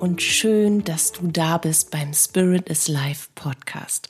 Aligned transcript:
und 0.00 0.22
schön, 0.22 0.84
dass 0.84 1.10
du 1.10 1.26
da 1.26 1.58
bist 1.58 1.90
beim 1.90 2.14
Spirit 2.14 2.68
is 2.68 2.86
Life 2.86 3.28
Podcast. 3.34 4.08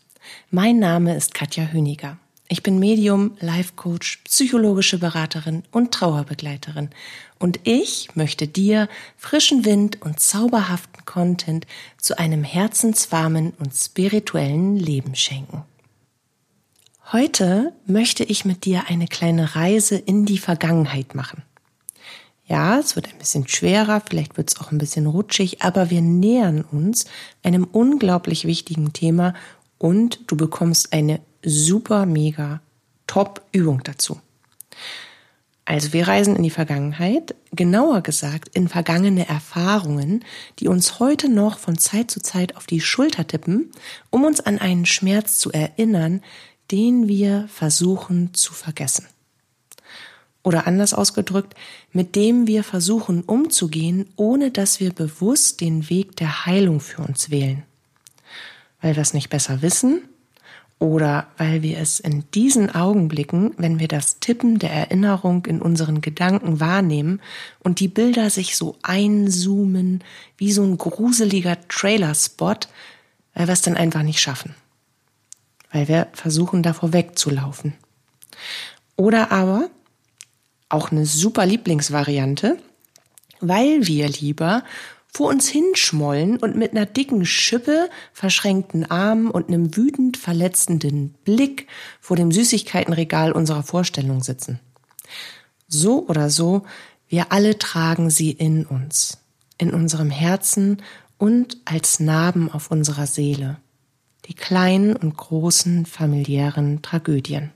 Mein 0.51 0.79
Name 0.79 1.17
ist 1.17 1.33
Katja 1.33 1.69
Höniger. 1.73 2.19
Ich 2.49 2.63
bin 2.63 2.79
Medium, 2.79 3.37
Life 3.41 3.73
Coach, 3.75 4.19
psychologische 4.25 4.99
Beraterin 4.99 5.63
und 5.71 5.93
Trauerbegleiterin. 5.93 6.91
Und 7.39 7.61
ich 7.65 8.15
möchte 8.15 8.47
dir 8.47 8.89
frischen 9.17 9.65
Wind 9.65 10.03
und 10.03 10.21
zauberhaften 10.21 11.05
Content 11.07 11.67
zu 11.97 12.19
einem 12.19 12.45
herzenswarmen 12.45 13.55
und 13.59 13.75
spirituellen 13.75 14.77
Leben 14.77 15.15
schenken. 15.15 15.65
Heute 17.13 17.73
möchte 17.87 18.25
ich 18.25 18.45
mit 18.45 18.67
dir 18.67 18.85
eine 18.89 19.07
kleine 19.07 19.57
Reise 19.57 19.97
in 19.97 20.27
die 20.27 20.39
Vergangenheit 20.39 21.15
machen. 21.15 21.43
Ja, 22.49 22.79
es 22.79 22.97
wird 22.97 23.09
ein 23.09 23.19
bisschen 23.19 23.47
schwerer, 23.47 24.03
vielleicht 24.09 24.39
wird 24.39 24.51
es 24.51 24.59
auch 24.59 24.73
ein 24.73 24.79
bisschen 24.79 25.07
rutschig, 25.07 25.61
aber 25.61 25.91
wir 25.91 26.01
nähern 26.01 26.63
uns 26.63 27.05
einem 27.43 27.65
unglaublich 27.65 28.47
wichtigen 28.47 28.95
Thema 28.95 29.35
und 29.77 30.21
du 30.27 30.37
bekommst 30.37 30.95
eine 30.95 31.21
super, 31.45 32.07
mega 32.07 32.63
Top-Übung 33.07 33.83
dazu. 33.85 34.19
Also 35.67 35.93
wir 35.93 36.09
reisen 36.09 36.35
in 36.35 36.43
die 36.43 36.49
Vergangenheit, 36.49 37.35
genauer 37.53 38.01
gesagt 38.01 38.49
in 38.55 38.69
vergangene 38.69 39.29
Erfahrungen, 39.29 40.25
die 40.59 40.69
uns 40.69 40.99
heute 40.99 41.29
noch 41.29 41.59
von 41.59 41.77
Zeit 41.77 42.11
zu 42.11 42.21
Zeit 42.21 42.57
auf 42.57 42.67
die 42.67 42.81
Schulter 42.81 43.27
tippen, 43.27 43.71
um 44.09 44.25
uns 44.25 44.41
an 44.41 44.59
einen 44.59 44.87
Schmerz 44.87 45.39
zu 45.39 45.53
erinnern, 45.53 46.23
den 46.71 47.07
wir 47.09 47.47
versuchen 47.49 48.33
zu 48.33 48.55
vergessen. 48.55 49.07
Oder 50.43 50.67
anders 50.67 50.95
ausgedrückt, 50.95 51.55
mit 51.93 52.15
dem 52.15 52.47
wir 52.47 52.65
versuchen 52.65 53.23
umzugehen, 53.23 54.09
ohne 54.17 54.51
dass 54.51 54.81
wir 54.81 54.93
bewusst 54.93 55.61
den 55.61 55.91
Weg 55.91 56.17
der 56.17 56.47
Heilung 56.47 56.81
für 56.81 57.03
uns 57.03 57.31
wählen. 57.31 57.65
Weil 58.81 58.95
wir 58.95 59.03
es 59.03 59.15
nicht 59.15 59.31
besser 59.31 59.63
wissen 59.63 60.03
oder 60.79 61.27
weil 61.39 61.63
wir 61.63 61.79
es 61.79 61.99
in 61.99 62.25
diesen 62.35 62.73
Augenblicken, 62.73 63.53
wenn 63.57 63.81
wir 63.81 63.89
das 63.89 64.21
Tippen 64.21 64.61
der 64.61 64.71
Erinnerung 64.71 65.45
in 65.47 65.61
unseren 65.61 66.01
Gedanken 66.01 66.61
wahrnehmen 66.61 67.21
und 67.59 67.81
die 67.81 67.89
Bilder 67.89 68.31
sich 68.31 68.57
so 68.57 68.77
einzoomen 68.83 70.05
wie 70.37 70.53
so 70.53 70.63
ein 70.63 70.79
gruseliger 70.79 71.57
Trailer-Spot, 71.69 72.55
weil 73.35 73.49
wir 73.49 73.53
es 73.53 73.63
dann 73.63 73.77
einfach 73.77 74.03
nicht 74.03 74.21
schaffen. 74.21 74.55
Weil 75.73 75.89
wir 75.89 76.07
versuchen, 76.13 76.63
davor 76.63 76.93
wegzulaufen. 76.93 77.75
Oder 78.95 79.33
aber, 79.33 79.71
auch 80.69 80.91
eine 80.91 81.07
super 81.07 81.47
Lieblingsvariante, 81.47 82.59
weil 83.41 83.87
wir 83.87 84.09
lieber 84.09 84.65
vor 85.07 85.29
uns 85.31 85.49
hinschmollen 85.49 86.37
und 86.37 86.57
mit 86.57 86.73
einer 86.73 86.87
dicken 86.87 87.25
Schippe, 87.25 87.89
verschränkten 88.13 88.91
Armen 88.91 89.31
und 89.31 89.49
einem 89.49 89.75
wütend 89.77 90.17
verletzenden 90.17 91.15
Blick 91.25 91.67
vor 92.01 92.17
dem 92.17 92.31
Süßigkeitenregal 92.31 93.33
unserer 93.33 93.63
Vorstellung 93.63 94.23
sitzen. 94.23 94.61
So 95.67 96.07
oder 96.07 96.31
so, 96.31 96.65
wir 97.09 97.33
alle 97.33 97.59
tragen 97.59 98.11
sie 98.11 98.31
in 98.31 98.67
uns, 98.67 99.19
in 99.57 99.73
unserem 99.73 100.11
Herzen 100.11 100.83
und 101.17 101.57
als 101.65 102.01
Narben 102.01 102.53
auf 102.53 102.71
unserer 102.71 103.07
Seele. 103.07 103.57
Die 104.27 104.35
kleinen 104.35 104.95
und 104.95 105.17
großen 105.17 105.87
familiären 105.87 106.83
Tragödien 106.83 107.51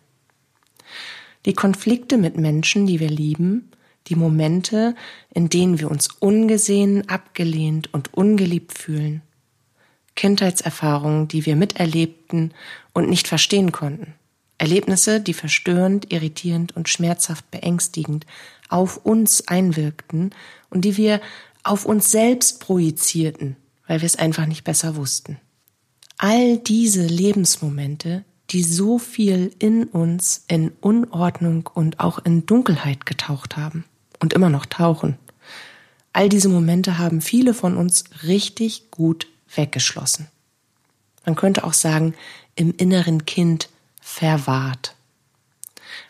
die 1.46 1.54
Konflikte 1.54 2.18
mit 2.18 2.36
Menschen, 2.36 2.86
die 2.86 3.00
wir 3.00 3.10
lieben, 3.10 3.70
die 4.08 4.16
Momente, 4.16 4.94
in 5.32 5.48
denen 5.48 5.78
wir 5.78 5.90
uns 5.90 6.08
ungesehen, 6.08 7.08
abgelehnt 7.08 7.92
und 7.92 8.14
ungeliebt 8.14 8.76
fühlen, 8.76 9.22
Kindheitserfahrungen, 10.16 11.28
die 11.28 11.46
wir 11.46 11.56
miterlebten 11.56 12.52
und 12.92 13.08
nicht 13.08 13.28
verstehen 13.28 13.72
konnten, 13.72 14.14
Erlebnisse, 14.58 15.20
die 15.20 15.34
verstörend, 15.34 16.12
irritierend 16.12 16.76
und 16.76 16.88
schmerzhaft 16.88 17.50
beängstigend 17.50 18.26
auf 18.68 18.98
uns 18.98 19.48
einwirkten 19.48 20.34
und 20.70 20.84
die 20.84 20.96
wir 20.96 21.20
auf 21.64 21.84
uns 21.84 22.10
selbst 22.10 22.60
projizierten, 22.60 23.56
weil 23.86 24.00
wir 24.00 24.06
es 24.06 24.16
einfach 24.16 24.46
nicht 24.46 24.64
besser 24.64 24.96
wussten. 24.96 25.38
All 26.18 26.58
diese 26.58 27.06
Lebensmomente 27.06 28.24
die 28.52 28.62
so 28.62 28.98
viel 28.98 29.52
in 29.58 29.84
uns 29.84 30.44
in 30.46 30.72
Unordnung 30.80 31.70
und 31.72 32.00
auch 32.00 32.18
in 32.18 32.44
Dunkelheit 32.44 33.06
getaucht 33.06 33.56
haben 33.56 33.84
und 34.20 34.34
immer 34.34 34.50
noch 34.50 34.66
tauchen. 34.66 35.16
All 36.12 36.28
diese 36.28 36.50
Momente 36.50 36.98
haben 36.98 37.22
viele 37.22 37.54
von 37.54 37.76
uns 37.76 38.04
richtig 38.24 38.90
gut 38.90 39.26
weggeschlossen. 39.54 40.28
Man 41.24 41.34
könnte 41.34 41.64
auch 41.64 41.72
sagen, 41.72 42.14
im 42.54 42.74
inneren 42.76 43.24
Kind 43.24 43.70
verwahrt. 44.00 44.94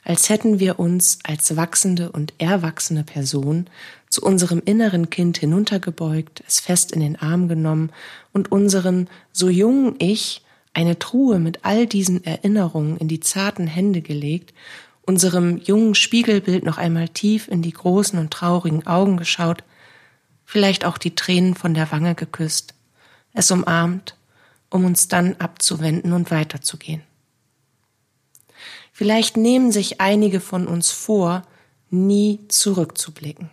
Als 0.05 0.29
hätten 0.29 0.59
wir 0.59 0.81
uns 0.81 1.19
als 1.23 1.57
wachsende 1.57 2.11
und 2.11 2.33
erwachsene 2.39 3.05
Person 3.05 3.69
zu 4.09 4.23
unserem 4.23 4.61
inneren 4.65 5.11
Kind 5.11 5.39
hinuntergebeugt, 5.39 6.43
es 6.47 6.61
fest 6.61 6.93
in 6.93 7.01
den 7.01 7.17
Arm 7.17 7.47
genommen 7.49 7.91
und 8.33 8.51
unseren 8.51 9.09
so 9.33 9.49
jungen 9.49 9.95
Ich 9.99 10.43
eine 10.75 10.99
Truhe 10.99 11.39
mit 11.39 11.65
all 11.65 11.87
diesen 11.87 12.25
Erinnerungen 12.25 12.97
in 12.97 13.09
die 13.09 13.21
zarten 13.21 13.67
Hände 13.67 14.01
gelegt, 14.03 14.55
unserem 15.03 15.59
jungen 15.59 15.95
Spiegelbild 15.95 16.65
noch 16.65 16.79
einmal 16.79 17.09
tief 17.09 17.49
in 17.49 17.63
die 17.63 17.73
großen 17.73 18.19
und 18.19 18.31
traurigen 18.31 18.87
Augen 18.87 19.17
geschaut, 19.17 19.65
vielleicht 20.45 20.85
auch 20.85 20.99
die 20.99 21.15
Tränen 21.15 21.55
von 21.55 21.75
der 21.75 21.91
Wange 21.93 22.15
geküsst, 22.15 22.75
es 23.33 23.51
umarmt, 23.51 24.17
um 24.71 24.85
uns 24.85 25.09
dann 25.09 25.37
abzuwenden 25.37 26.13
und 26.13 26.31
weiterzugehen. 26.31 27.03
Vielleicht 28.93 29.37
nehmen 29.37 29.73
sich 29.73 30.01
einige 30.01 30.41
von 30.41 30.67
uns 30.67 30.91
vor, 30.91 31.43
nie 31.91 32.41
zurückzublicken. 32.49 33.51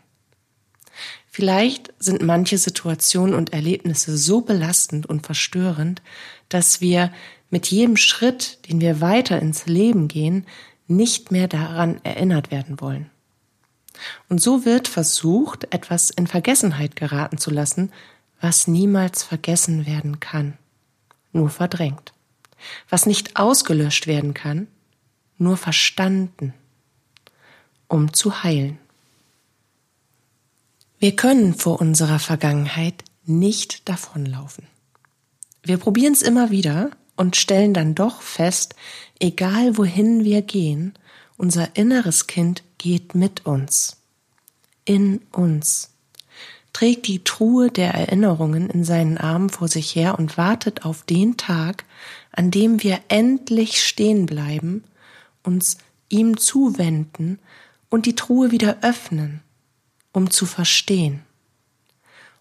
Vielleicht 1.31 1.94
sind 2.00 2.22
manche 2.22 2.57
Situationen 2.57 3.36
und 3.36 3.53
Erlebnisse 3.53 4.18
so 4.18 4.41
belastend 4.41 5.06
und 5.06 5.25
verstörend, 5.25 6.01
dass 6.50 6.82
wir 6.82 7.12
mit 7.50 7.68
jedem 7.68 7.98
Schritt, 7.98 8.68
den 8.68 8.82
wir 8.82 9.02
weiter 9.02 9.40
ins 9.40 9.66
Leben 9.66 10.08
gehen, 10.08 10.46
nicht 10.88 11.32
mehr 11.32 11.48
daran 11.48 12.04
erinnert 12.04 12.52
werden 12.52 12.82
wollen. 12.82 13.10
Und 14.28 14.42
so 14.42 14.66
wird 14.66 14.88
versucht, 14.88 15.74
etwas 15.74 16.10
in 16.10 16.28
Vergessenheit 16.28 16.96
geraten 16.96 17.38
zu 17.38 17.52
lassen, 17.52 17.92
was 18.42 18.68
niemals 18.68 19.24
vergessen 19.24 19.86
werden 19.86 20.20
kann, 20.20 20.58
nur 21.34 21.50
verdrängt. 21.50 22.14
Was 22.90 23.06
nicht 23.06 23.38
ausgelöscht 23.38 24.08
werden 24.08 24.34
kann, 24.34 24.68
nur 25.38 25.58
verstanden, 25.58 26.54
um 27.88 28.14
zu 28.14 28.44
heilen. 28.44 28.78
Wir 31.00 31.16
können 31.16 31.54
vor 31.54 31.80
unserer 31.80 32.20
Vergangenheit 32.20 33.04
nicht 33.26 33.88
davonlaufen. 33.88 34.68
Wir 35.69 35.78
probieren 35.78 36.13
es 36.13 36.24
immer 36.24 36.50
wieder 36.50 36.90
und 37.16 37.35
stellen 37.35 37.75
dann 37.75 37.94
doch 37.94 38.24
fest, 38.24 38.74
egal 39.19 39.78
wohin 39.78 40.24
wir 40.24 40.41
gehen, 40.41 40.96
unser 41.38 41.75
inneres 41.75 42.25
Kind 42.25 42.63
geht 42.80 43.13
mit 43.13 43.46
uns. 43.46 43.97
In 44.84 45.22
uns. 45.31 45.91
Trägt 46.74 47.06
die 47.06 47.24
Truhe 47.24 47.69
der 47.69 47.94
Erinnerungen 47.94 48.72
in 48.72 48.84
seinen 48.84 49.19
Armen 49.19 49.52
vor 49.52 49.68
sich 49.68 49.94
her 49.94 50.18
und 50.18 50.40
wartet 50.40 50.85
auf 50.85 51.03
den 51.03 51.38
Tag, 51.38 51.86
an 52.31 52.50
dem 52.50 52.81
wir 52.81 53.00
endlich 53.07 53.84
stehen 53.86 54.25
bleiben, 54.25 54.83
uns 55.44 55.77
ihm 56.10 56.38
zuwenden 56.38 57.38
und 57.92 58.07
die 58.07 58.15
Truhe 58.15 58.50
wieder 58.50 58.77
öffnen 58.81 59.42
um 60.13 60.31
zu 60.31 60.48
verstehen, 60.48 61.22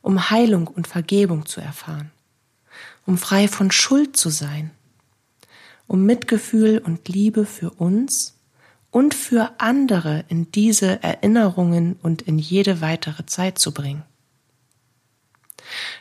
um 0.00 0.30
Heilung 0.30 0.66
und 0.68 0.86
Vergebung 0.86 1.44
zu 1.44 1.60
erfahren, 1.60 2.10
um 3.08 3.16
frei 3.16 3.48
von 3.48 3.70
Schuld 3.70 4.18
zu 4.18 4.28
sein, 4.28 4.70
um 5.86 6.04
Mitgefühl 6.04 6.76
und 6.76 7.08
Liebe 7.08 7.46
für 7.46 7.70
uns 7.70 8.34
und 8.90 9.14
für 9.14 9.52
andere 9.56 10.26
in 10.28 10.52
diese 10.52 11.02
Erinnerungen 11.02 11.96
und 12.02 12.20
in 12.20 12.38
jede 12.38 12.82
weitere 12.82 13.24
Zeit 13.24 13.58
zu 13.58 13.72
bringen. 13.72 14.02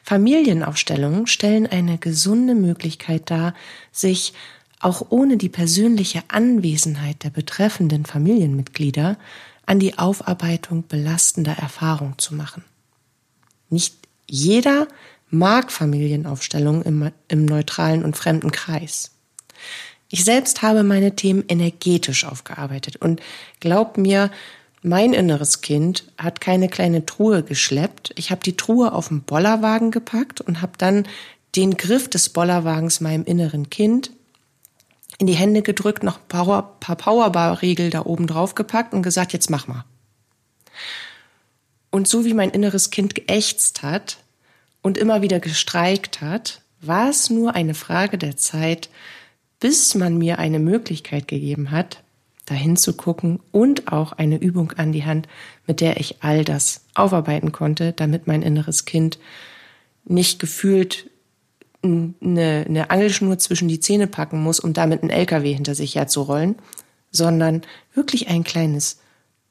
Familienaufstellungen 0.04 1.27
stellen 1.27 1.65
eine 1.65 1.98
gesunde 1.98 2.56
Möglichkeit 2.56 3.31
dar, 3.31 3.54
sich 3.94 4.33
auch 4.81 5.06
ohne 5.09 5.38
die 5.38 5.48
persönliche 5.48 6.24
Anwesenheit 6.27 7.24
der 7.24 7.30
betreffenden 7.30 8.06
Familienmitglieder 8.06 9.18
an 9.65 9.80
die 9.80 9.98
Aufarbeitung 9.98 10.86
belastender 10.89 11.54
Erfahrungen 11.54 12.18
zu 12.18 12.36
machen. 12.36 12.65
Nicht 13.69 13.95
jeder 14.30 14.89
mag 15.29 15.71
Familienaufstellungen 15.71 16.83
im, 16.83 17.12
im 17.27 17.45
neutralen 17.45 18.03
und 18.03 18.15
fremden 18.15 18.51
Kreis. 18.51 19.12
Ich 20.09 20.24
selbst 20.24 20.62
habe 20.62 20.83
meine 20.83 21.15
Themen 21.15 21.44
energetisch 21.47 22.25
aufgearbeitet 22.25 22.95
und 22.97 23.21
glaub 23.59 23.97
mir, 23.97 24.31
Mein 24.83 25.13
inneres 25.13 25.62
Kind 25.62 26.06
hat 26.18 26.39
keine 26.39 26.69
kleine 26.69 27.06
Truhe 27.06 27.44
geschleppt. 27.44 28.13
Ich 28.15 28.31
habe 28.31 28.41
die 28.44 28.56
Truhe 28.56 28.94
auf 28.94 29.09
den 29.09 29.24
Bollerwagen 29.24 29.91
gepackt 29.91 30.39
und 30.39 30.62
habe 30.62 30.74
dann 30.77 31.07
den 31.56 31.75
Griff 31.77 32.09
des 32.09 32.30
Bollerwagens 32.30 33.01
meinem 33.01 33.25
inneren 33.25 33.69
Kind 33.69 34.12
in 35.18 35.27
die 35.27 35.33
Hände 35.33 35.63
gedrückt, 35.63 36.03
noch 36.03 36.19
ein 36.19 36.27
paar, 36.27 36.80
paar 36.80 36.95
Powerbar-Riegel 36.95 37.89
da 37.89 38.06
oben 38.06 38.27
drauf 38.27 38.53
gepackt 38.53 38.94
und 38.94 39.01
gesagt, 39.01 39.33
jetzt 39.33 39.50
mach 39.50 39.68
mal. 39.68 39.83
Und 41.89 42.07
so 42.07 42.23
wie 42.23 42.35
mein 42.35 42.51
inneres 42.51 42.91
Kind 42.91 43.15
geächtzt 43.15 43.81
hat 43.81 44.19
und 44.88 44.98
immer 44.98 45.22
wieder 45.22 45.42
gestreikt 45.42 46.22
hat, 46.22 46.62
war 46.80 47.10
es 47.10 47.30
nur 47.30 47.56
eine 47.56 47.74
Frage 47.74 48.18
der 48.18 48.38
Zeit, 48.38 48.89
bis 49.60 49.95
man 49.95 50.18
mir 50.18 50.39
eine 50.39 50.60
Möglichkeit 50.60 51.28
gegeben 51.28 51.72
hat, 51.72 52.04
dahin 52.45 52.78
zu 52.78 52.94
gucken 52.94 53.42
und 53.51 53.92
auch 53.92 54.13
eine 54.13 54.38
Übung 54.38 54.72
an 54.78 54.94
die 54.94 55.04
Hand, 55.04 55.28
mit 55.66 55.81
der 55.81 56.00
ich 56.00 56.24
all 56.24 56.45
das 56.45 56.86
aufarbeiten 56.95 57.51
konnte, 57.51 57.92
damit 57.92 58.28
mein 58.28 58.42
inneres 58.42 58.86
Kind 58.86 59.19
nicht 60.06 60.39
gefühlt 60.39 61.10
eine, 61.83 62.63
eine 62.66 62.90
Angelschnur 62.90 63.38
zwischen 63.40 63.68
die 63.68 63.81
Zähne 63.81 64.07
packen 64.07 64.42
muss, 64.42 64.62
um 64.62 64.72
damit 64.72 65.01
einen 65.01 65.12
LKW 65.12 65.54
hinter 65.54 65.75
sich 65.75 65.95
herzurollen, 65.95 66.56
sondern 67.12 67.63
wirklich 67.94 68.30
ein 68.30 68.45
kleines 68.45 69.00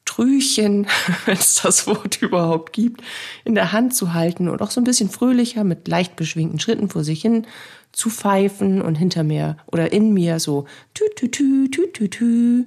Trüchen, 0.06 0.86
wenn 1.26 1.36
es 1.36 1.60
das 1.62 1.86
Wort 1.86 2.22
überhaupt 2.22 2.72
gibt, 2.72 3.02
in 3.44 3.54
der 3.54 3.72
Hand 3.72 3.94
zu 3.94 4.14
halten 4.14 4.48
und 4.48 4.62
auch 4.62 4.70
so 4.70 4.80
ein 4.80 4.84
bisschen 4.84 5.10
fröhlicher 5.10 5.64
mit 5.64 5.86
leicht 5.86 6.16
beschwingten 6.16 6.58
Schritten 6.58 6.88
vor 6.88 7.04
sich 7.04 7.20
hin 7.20 7.46
zu 7.92 8.08
pfeifen 8.08 8.80
und 8.80 8.94
hinter 8.94 9.22
mir 9.22 9.58
oder 9.66 9.92
in 9.92 10.14
mir 10.14 10.40
so 10.40 10.64
tü 10.94 11.04
tü 11.14 11.30
tü 11.30 11.70
tü 11.70 11.92
tü 11.92 12.08
tü 12.08 12.64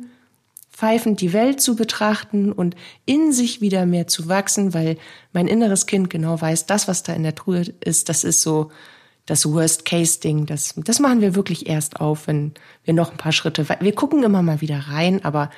pfeifend 0.72 1.20
die 1.20 1.34
Welt 1.34 1.60
zu 1.60 1.76
betrachten 1.76 2.52
und 2.54 2.76
in 3.06 3.34
sich 3.34 3.60
wieder 3.60 3.86
mehr 3.86 4.08
zu 4.08 4.30
wachsen, 4.30 4.74
weil 4.74 4.98
mein 5.34 5.48
inneres 5.48 5.88
Kind 5.88 6.10
genau 6.10 6.40
weiß, 6.40 6.68
das, 6.68 6.88
was 6.88 7.04
da 7.04 7.14
in 7.14 7.24
der 7.24 7.36
Truhe 7.36 7.66
ist, 7.84 8.08
das 8.08 8.24
ist 8.24 8.42
so 8.42 8.72
das 9.26 9.46
Worst-Case-Ding. 9.46 10.46
Das, 10.46 10.74
das 10.78 11.00
machen 11.00 11.20
wir 11.20 11.36
wirklich 11.36 11.68
erst 11.68 12.00
auf, 12.00 12.28
wenn 12.28 12.54
wir 12.86 12.94
noch 12.94 13.12
ein 13.12 13.18
paar 13.18 13.34
Schritte, 13.34 13.68
wir 13.68 13.94
gucken 13.94 14.24
immer 14.24 14.42
mal 14.42 14.62
wieder 14.62 14.80
rein, 14.88 15.24
aber 15.26 15.50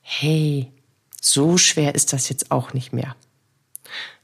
hey, 0.00 0.72
so 1.20 1.58
schwer 1.58 1.94
ist 1.94 2.12
das 2.12 2.28
jetzt 2.28 2.50
auch 2.50 2.72
nicht 2.72 2.92
mehr. 2.92 3.14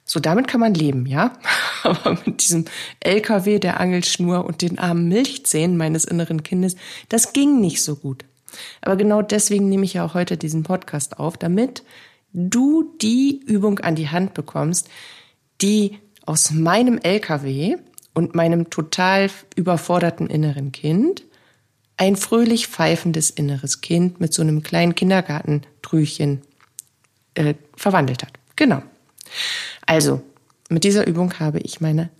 So, 0.04 0.20
damit 0.20 0.46
kann 0.46 0.60
man 0.60 0.72
leben, 0.72 1.04
ja? 1.06 1.32
Aber 1.82 2.16
mit 2.24 2.42
diesem 2.42 2.64
LKW 3.00 3.58
der 3.58 3.80
Angelschnur 3.80 4.44
und 4.44 4.62
den 4.62 4.78
armen 4.78 5.08
Milchzähnen 5.08 5.76
meines 5.76 6.04
inneren 6.04 6.42
Kindes, 6.42 6.76
das 7.08 7.32
ging 7.32 7.60
nicht 7.60 7.82
so 7.82 7.96
gut. 7.96 8.24
Aber 8.80 8.96
genau 8.96 9.20
deswegen 9.20 9.68
nehme 9.68 9.84
ich 9.84 9.94
ja 9.94 10.06
auch 10.06 10.14
heute 10.14 10.36
diesen 10.36 10.62
Podcast 10.62 11.18
auf, 11.18 11.36
damit 11.36 11.82
du 12.32 12.94
die 13.02 13.42
Übung 13.46 13.80
an 13.80 13.96
die 13.96 14.08
Hand 14.08 14.34
bekommst, 14.34 14.88
die 15.60 15.98
aus 16.24 16.50
meinem 16.52 16.98
LKW 16.98 17.76
und 18.14 18.34
meinem 18.34 18.70
total 18.70 19.30
überforderten 19.56 20.28
inneren 20.28 20.72
Kind 20.72 21.24
ein 21.96 22.16
fröhlich 22.16 22.68
pfeifendes 22.68 23.30
inneres 23.30 23.80
Kind 23.80 24.20
mit 24.20 24.32
so 24.34 24.42
einem 24.42 24.62
kleinen 24.62 24.94
Kindergartentrüchen 24.94 26.42
äh, 27.36 27.54
verwandelt 27.76 28.22
hat. 28.22 28.32
Genau. 28.56 28.82
Also, 29.86 30.22
mit 30.68 30.84
dieser 30.84 31.06
Übung 31.06 31.38
habe 31.38 31.60
ich 31.60 31.80
meine 31.80 32.10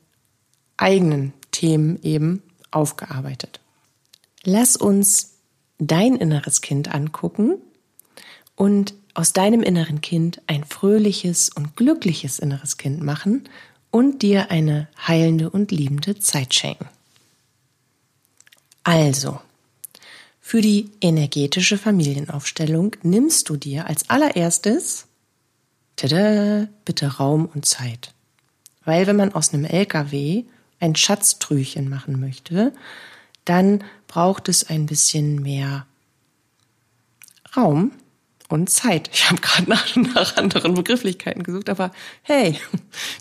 eigenen 0.77 1.33
Themen 1.51 2.01
eben 2.03 2.43
aufgearbeitet. 2.71 3.61
Lass 4.45 4.77
uns 4.77 5.35
dein 5.79 6.17
inneres 6.17 6.61
Kind 6.61 6.95
angucken 6.95 7.57
und 8.55 8.95
aus 9.15 9.33
deinem 9.33 9.63
inneren 9.63 10.01
Kind 10.01 10.43
ein 10.47 10.65
fröhliches 10.65 11.49
und 11.49 11.77
glückliches 11.77 12.39
inneres 12.39 12.77
Kind 12.77 13.03
machen 13.03 13.49
und 13.91 14.23
dir 14.23 14.51
eine 14.51 14.89
heilende 15.07 15.51
und 15.51 15.73
liebende 15.73 16.19
Zeit 16.19 16.55
schenken. 16.55 16.87
Also, 18.85 19.41
für 20.41 20.61
die 20.61 20.91
energetische 21.01 21.79
Familienaufstellung 21.79 22.95
nimmst 23.03 23.49
du 23.49 23.57
dir 23.57 23.89
als 23.89 24.09
allererstes 24.11 25.06
tada, 25.97 26.69
bitte 26.85 27.17
Raum 27.17 27.47
und 27.53 27.67
Zeit. 27.67 28.13
Weil 28.85 29.07
wenn 29.07 29.17
man 29.17 29.35
aus 29.35 29.53
einem 29.53 29.65
LKW 29.65 30.45
ein 30.81 30.95
Schatztrüchen 30.95 31.89
machen 31.89 32.21
möchte, 32.21 32.73
dann 33.45 33.83
braucht 34.07 34.49
es 34.49 34.69
ein 34.69 34.87
bisschen 34.87 35.43
mehr 35.43 35.87
Raum 37.57 37.93
und 38.49 38.71
Zeit. 38.71 39.11
Ich 39.13 39.29
habe 39.31 39.41
gerade 39.41 39.69
nach, 39.69 39.97
nach 39.97 40.37
anderen 40.37 40.75
Begrifflichkeiten 40.75 41.43
gesucht, 41.43 41.69
aber 41.69 41.91
hey, 42.23 42.59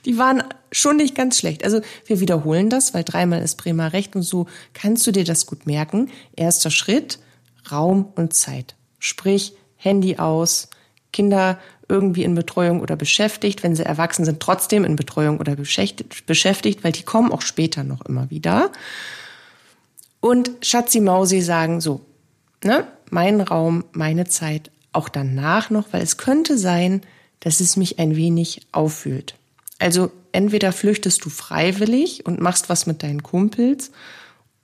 die 0.06 0.18
waren 0.18 0.44
schon 0.72 0.98
nicht 0.98 1.16
ganz 1.16 1.40
schlecht. 1.40 1.64
Also 1.64 1.82
wir 2.06 2.20
wiederholen 2.20 2.70
das, 2.70 2.94
weil 2.94 3.04
dreimal 3.04 3.42
ist 3.42 3.56
Bremer 3.56 3.94
recht 3.94 4.16
und 4.16 4.24
so 4.24 4.48
kannst 4.74 5.08
du 5.08 5.12
dir 5.12 5.24
das 5.24 5.46
gut 5.46 5.66
merken. 5.66 6.12
Erster 6.36 6.70
Schritt, 6.70 7.20
Raum 7.72 8.12
und 8.16 8.34
Zeit. 8.34 8.76
Sprich, 9.00 9.54
Handy 9.78 10.18
aus, 10.18 10.70
Kinder 11.12 11.60
irgendwie 11.88 12.24
in 12.24 12.36
Betreuung 12.36 12.82
oder 12.82 12.96
beschäftigt, 12.96 13.64
wenn 13.64 13.76
sie 13.76 13.86
erwachsen 13.86 14.26
sind, 14.26 14.40
trotzdem 14.40 14.84
in 14.84 14.96
Betreuung 14.96 15.40
oder 15.40 15.56
beschäftigt, 15.56 16.84
weil 16.84 16.92
die 16.92 17.04
kommen 17.04 17.32
auch 17.32 17.42
später 17.42 17.84
noch 17.84 18.02
immer 18.02 18.30
wieder 18.30 18.72
und 20.26 20.50
Schatzi 20.64 21.02
Mausi 21.02 21.40
sagen 21.42 21.82
so, 21.82 22.02
ne, 22.64 22.88
mein 23.12 23.42
Raum, 23.42 23.86
meine 23.92 24.26
Zeit, 24.26 24.72
auch 24.92 25.08
danach 25.08 25.70
noch, 25.70 25.94
weil 25.94 26.02
es 26.02 26.18
könnte 26.18 26.58
sein, 26.58 27.02
dass 27.42 27.60
es 27.60 27.78
mich 27.78 28.00
ein 28.00 28.16
wenig 28.16 28.62
auffühlt. 28.72 29.36
Also 29.78 30.12
entweder 30.32 30.72
flüchtest 30.72 31.24
du 31.24 31.30
freiwillig 31.30 32.26
und 32.26 32.42
machst 32.42 32.70
was 32.70 32.88
mit 32.88 33.04
deinen 33.04 33.22
Kumpels 33.22 33.92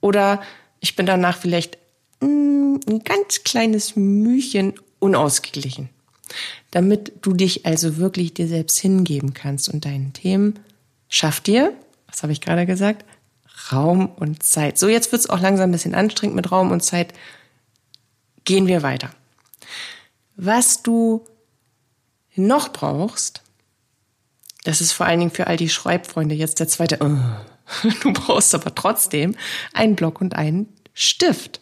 oder 0.00 0.42
ich 0.80 0.96
bin 0.96 1.06
danach 1.06 1.38
vielleicht 1.38 1.78
mm, 2.18 2.78
ein 2.88 3.04
ganz 3.04 3.44
kleines 3.44 3.94
Mühchen 3.94 4.74
unausgeglichen. 4.98 5.90
Damit 6.70 7.12
du 7.22 7.32
dich 7.32 7.66
also 7.66 7.96
wirklich 7.96 8.34
dir 8.34 8.48
selbst 8.48 8.78
hingeben 8.78 9.34
kannst 9.34 9.68
und 9.68 9.84
deinen 9.84 10.12
Themen, 10.12 10.58
schaff 11.08 11.40
dir, 11.40 11.72
was 12.06 12.22
habe 12.22 12.32
ich 12.32 12.40
gerade 12.40 12.66
gesagt, 12.66 13.04
Raum 13.70 14.06
und 14.06 14.42
Zeit. 14.42 14.78
So, 14.78 14.88
jetzt 14.88 15.12
wird 15.12 15.20
es 15.20 15.30
auch 15.30 15.40
langsam 15.40 15.70
ein 15.70 15.72
bisschen 15.72 15.94
anstrengend 15.94 16.36
mit 16.36 16.50
Raum 16.50 16.70
und 16.70 16.82
Zeit. 16.82 17.12
Gehen 18.44 18.66
wir 18.66 18.82
weiter. 18.82 19.10
Was 20.36 20.82
du 20.82 21.24
noch 22.34 22.72
brauchst, 22.72 23.42
das 24.64 24.80
ist 24.80 24.92
vor 24.92 25.06
allen 25.06 25.20
Dingen 25.20 25.30
für 25.30 25.46
all 25.46 25.56
die 25.56 25.68
Schreibfreunde 25.68 26.34
jetzt 26.34 26.60
der 26.60 26.68
zweite, 26.68 26.98
du 28.02 28.12
brauchst 28.12 28.54
aber 28.54 28.74
trotzdem 28.74 29.36
einen 29.72 29.96
Block 29.96 30.20
und 30.20 30.34
einen 30.34 30.68
Stift. 30.94 31.60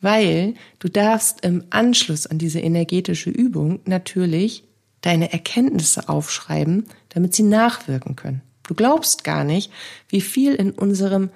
Weil 0.00 0.54
du 0.78 0.88
darfst 0.88 1.44
im 1.44 1.64
Anschluss 1.70 2.26
an 2.26 2.38
diese 2.38 2.60
energetische 2.60 3.30
Übung 3.30 3.80
natürlich 3.84 4.64
deine 5.00 5.32
Erkenntnisse 5.32 6.08
aufschreiben, 6.08 6.86
damit 7.10 7.34
sie 7.34 7.42
nachwirken 7.42 8.16
können. 8.16 8.42
Du 8.62 8.74
glaubst 8.74 9.24
gar 9.24 9.44
nicht, 9.44 9.70
wie 10.08 10.22
viel 10.22 10.54
in 10.54 10.70
unserem 10.70 11.30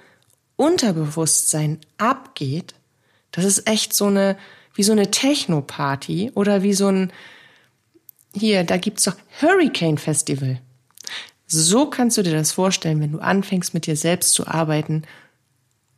Unterbewusstsein 0.55 1.79
abgeht. 1.97 2.73
Das 3.31 3.45
ist 3.45 3.67
echt 3.67 3.93
so 3.93 4.05
eine, 4.05 4.37
wie 4.73 4.83
so 4.83 4.91
eine 4.91 5.11
Techno-Party 5.11 6.31
oder 6.33 6.63
wie 6.63 6.73
so 6.73 6.87
ein, 6.87 7.13
hier, 8.33 8.63
da 8.63 8.77
gibt's 8.77 9.03
doch 9.03 9.15
Hurricane 9.39 9.97
Festival. 9.97 10.59
So 11.45 11.89
kannst 11.89 12.17
du 12.17 12.23
dir 12.23 12.33
das 12.33 12.51
vorstellen, 12.51 12.99
wenn 13.01 13.11
du 13.11 13.19
anfängst 13.19 13.73
mit 13.73 13.85
dir 13.85 13.95
selbst 13.95 14.33
zu 14.33 14.47
arbeiten 14.47 15.03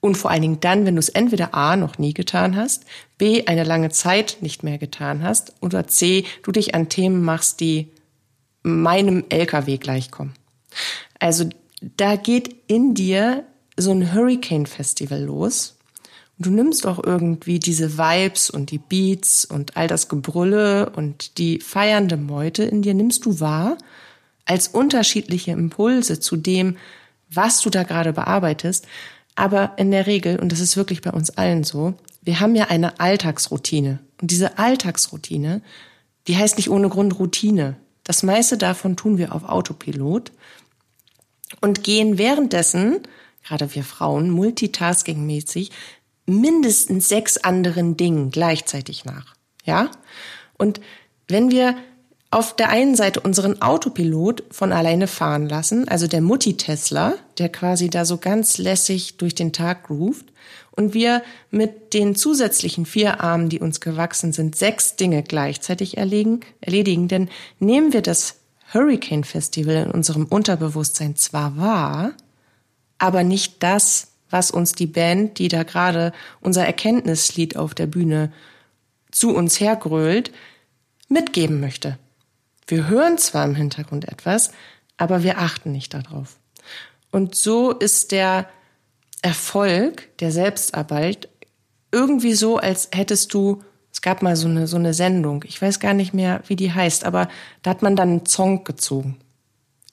und 0.02 0.18
vor 0.18 0.32
allen 0.32 0.42
Dingen 0.42 0.60
dann, 0.60 0.86
wenn 0.86 0.96
du 0.96 1.00
es 1.00 1.10
entweder 1.10 1.54
A 1.54 1.78
noch 1.78 1.98
nie 1.98 2.14
getan 2.14 2.56
hast, 2.56 2.86
B 3.18 3.46
eine 3.46 3.64
lange 3.64 3.90
Zeit 3.90 4.38
nicht 4.42 4.64
mehr 4.64 4.80
getan 4.80 5.24
hast 5.24 5.54
oder 5.62 5.88
C 5.88 6.26
du 6.44 6.52
dich 6.52 6.76
an 6.76 6.90
Themen 6.90 7.24
machst, 7.24 7.60
die 7.60 7.92
meinem 8.64 9.24
LKW 9.30 9.78
gleichkommen. 9.78 10.34
Also 11.20 11.48
da 11.82 12.16
geht 12.16 12.56
in 12.68 12.94
dir 12.94 13.46
so 13.78 13.92
ein 13.92 14.14
Hurricane 14.14 14.66
Festival 14.66 15.22
los. 15.22 15.78
Du 16.38 16.50
nimmst 16.50 16.88
auch 16.88 17.04
irgendwie 17.04 17.60
diese 17.60 17.98
Vibes 17.98 18.50
und 18.50 18.72
die 18.72 18.80
Beats 18.80 19.46
und 19.46 19.78
all 19.78 19.88
das 19.88 20.10
Gebrülle 20.10 20.90
und 20.90 21.38
die 21.38 21.60
feiernde 21.60 22.18
Meute 22.18 22.64
in 22.64 22.82
dir 22.82 22.96
nimmst 22.96 23.26
du 23.26 23.40
wahr 23.40 23.78
als 24.46 24.68
unterschiedliche 24.68 25.52
Impulse 25.52 26.20
zu 26.20 26.36
dem, 26.36 26.78
was 27.30 27.62
du 27.62 27.70
da 27.70 27.84
gerade 27.84 28.14
bearbeitest. 28.14 28.88
Aber 29.42 29.74
in 29.78 29.90
der 29.90 30.06
Regel, 30.06 30.40
und 30.40 30.52
das 30.52 30.60
ist 30.60 30.78
wirklich 30.78 31.02
bei 31.02 31.10
uns 31.10 31.32
allen 31.32 31.64
so, 31.64 31.96
wir 32.22 32.40
haben 32.42 32.54
ja 32.54 32.66
eine 32.66 33.00
Alltagsroutine. 33.00 33.98
Und 34.22 34.30
diese 34.30 34.60
Alltagsroutine, 34.60 35.64
die 36.28 36.38
heißt 36.38 36.58
nicht 36.58 36.70
ohne 36.70 36.90
Grund 36.90 37.18
Routine. 37.18 37.76
Das 38.04 38.22
meiste 38.22 38.56
davon 38.56 38.98
tun 38.98 39.18
wir 39.18 39.34
auf 39.34 39.44
Autopilot 39.44 40.32
und 41.60 41.84
gehen 41.84 42.20
währenddessen, 42.20 43.00
gerade 43.44 43.74
wir 43.74 43.84
Frauen, 43.84 44.30
multitaskingmäßig, 44.30 45.72
mindestens 46.28 47.10
sechs 47.10 47.38
anderen 47.38 47.98
Dingen 47.98 48.30
gleichzeitig 48.30 49.06
nach. 49.06 49.34
Ja? 49.66 49.90
Und 50.60 50.82
wenn 51.28 51.50
wir 51.50 51.76
auf 52.32 52.56
der 52.56 52.70
einen 52.70 52.96
Seite 52.96 53.20
unseren 53.20 53.62
Autopilot 53.62 54.44
von 54.52 54.72
alleine 54.72 55.08
fahren 55.08 55.50
lassen, 55.50 55.88
also 55.90 56.08
der 56.08 56.22
Mutti-Tesla, 56.22 57.16
der 57.38 57.50
quasi 57.50 57.90
da 57.90 58.06
so 58.06 58.18
ganz 58.18 58.58
lässig 58.58 59.18
durch 59.18 59.36
den 59.36 59.52
Tag 59.52 59.84
groovt, 59.84 60.26
und 60.74 60.94
wir 60.94 61.22
mit 61.50 61.94
den 61.94 62.16
zusätzlichen 62.16 62.86
vier 62.86 63.20
Armen, 63.22 63.50
die 63.50 63.60
uns 63.60 63.82
gewachsen 63.82 64.32
sind, 64.32 64.56
sechs 64.56 64.96
Dinge 64.96 65.22
gleichzeitig 65.22 65.98
erledigen, 65.98 66.40
erledigen. 66.62 67.10
Denn 67.10 67.30
nehmen 67.60 67.92
wir 67.92 68.02
das 68.02 68.38
Hurricane 68.74 69.26
Festival 69.26 69.76
in 69.76 69.92
unserem 69.92 70.26
Unterbewusstsein 70.26 71.18
zwar 71.18 71.58
wahr, 71.58 72.14
aber 72.98 73.24
nicht 73.24 73.62
das, 73.62 74.08
was 74.30 74.50
uns 74.50 74.72
die 74.72 74.88
Band, 74.88 75.40
die 75.40 75.50
da 75.50 75.64
gerade 75.64 76.14
unser 76.40 76.66
Erkenntnislied 76.66 77.58
auf 77.58 77.74
der 77.76 77.88
Bühne 77.88 78.32
zu 79.12 79.36
uns 79.36 79.60
hergrölt, 79.60 80.32
mitgeben 81.10 81.60
möchte. 81.60 81.98
Wir 82.72 82.88
hören 82.88 83.18
zwar 83.18 83.44
im 83.44 83.54
Hintergrund 83.54 84.08
etwas, 84.08 84.52
aber 84.96 85.24
wir 85.24 85.40
achten 85.40 85.74
nicht 85.74 85.94
darauf. 85.94 86.38
Und 87.12 87.36
so 87.36 87.72
ist 87.72 88.14
der 88.14 88.48
Erfolg 89.22 90.18
der 90.20 90.32
Selbstarbeit 90.32 91.28
irgendwie 91.92 92.34
so, 92.34 92.60
als 92.60 92.88
hättest 92.94 93.34
du, 93.34 93.62
es 93.92 94.02
gab 94.02 94.22
mal 94.22 94.38
so 94.38 94.48
eine, 94.48 94.68
so 94.68 94.78
eine 94.78 94.94
Sendung, 94.94 95.44
ich 95.46 95.62
weiß 95.62 95.82
gar 95.82 95.94
nicht 95.94 96.14
mehr, 96.14 96.44
wie 96.48 96.56
die 96.56 96.72
heißt, 96.72 97.04
aber 97.04 97.28
da 97.62 97.72
hat 97.72 97.82
man 97.82 97.98
dann 97.98 98.10
einen 98.10 98.26
Song 98.26 98.64
gezogen. 98.64 99.18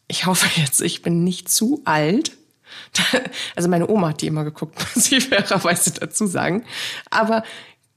Ich 0.06 0.26
hoffe 0.26 0.49
jetzt, 0.61 0.80
ich 0.80 1.02
bin 1.02 1.25
nicht 1.25 1.49
zu 1.49 1.82
alt. 1.85 2.37
Also 3.56 3.68
meine 3.68 3.88
Oma 3.88 4.11
hat 4.11 4.20
die 4.20 4.28
immer 4.28 4.44
geguckt, 4.44 4.78
muss 4.94 5.11
ich 5.11 5.30
fairerweise 5.30 5.90
dazu 5.94 6.28
sagen. 6.28 6.64
Aber 7.11 7.42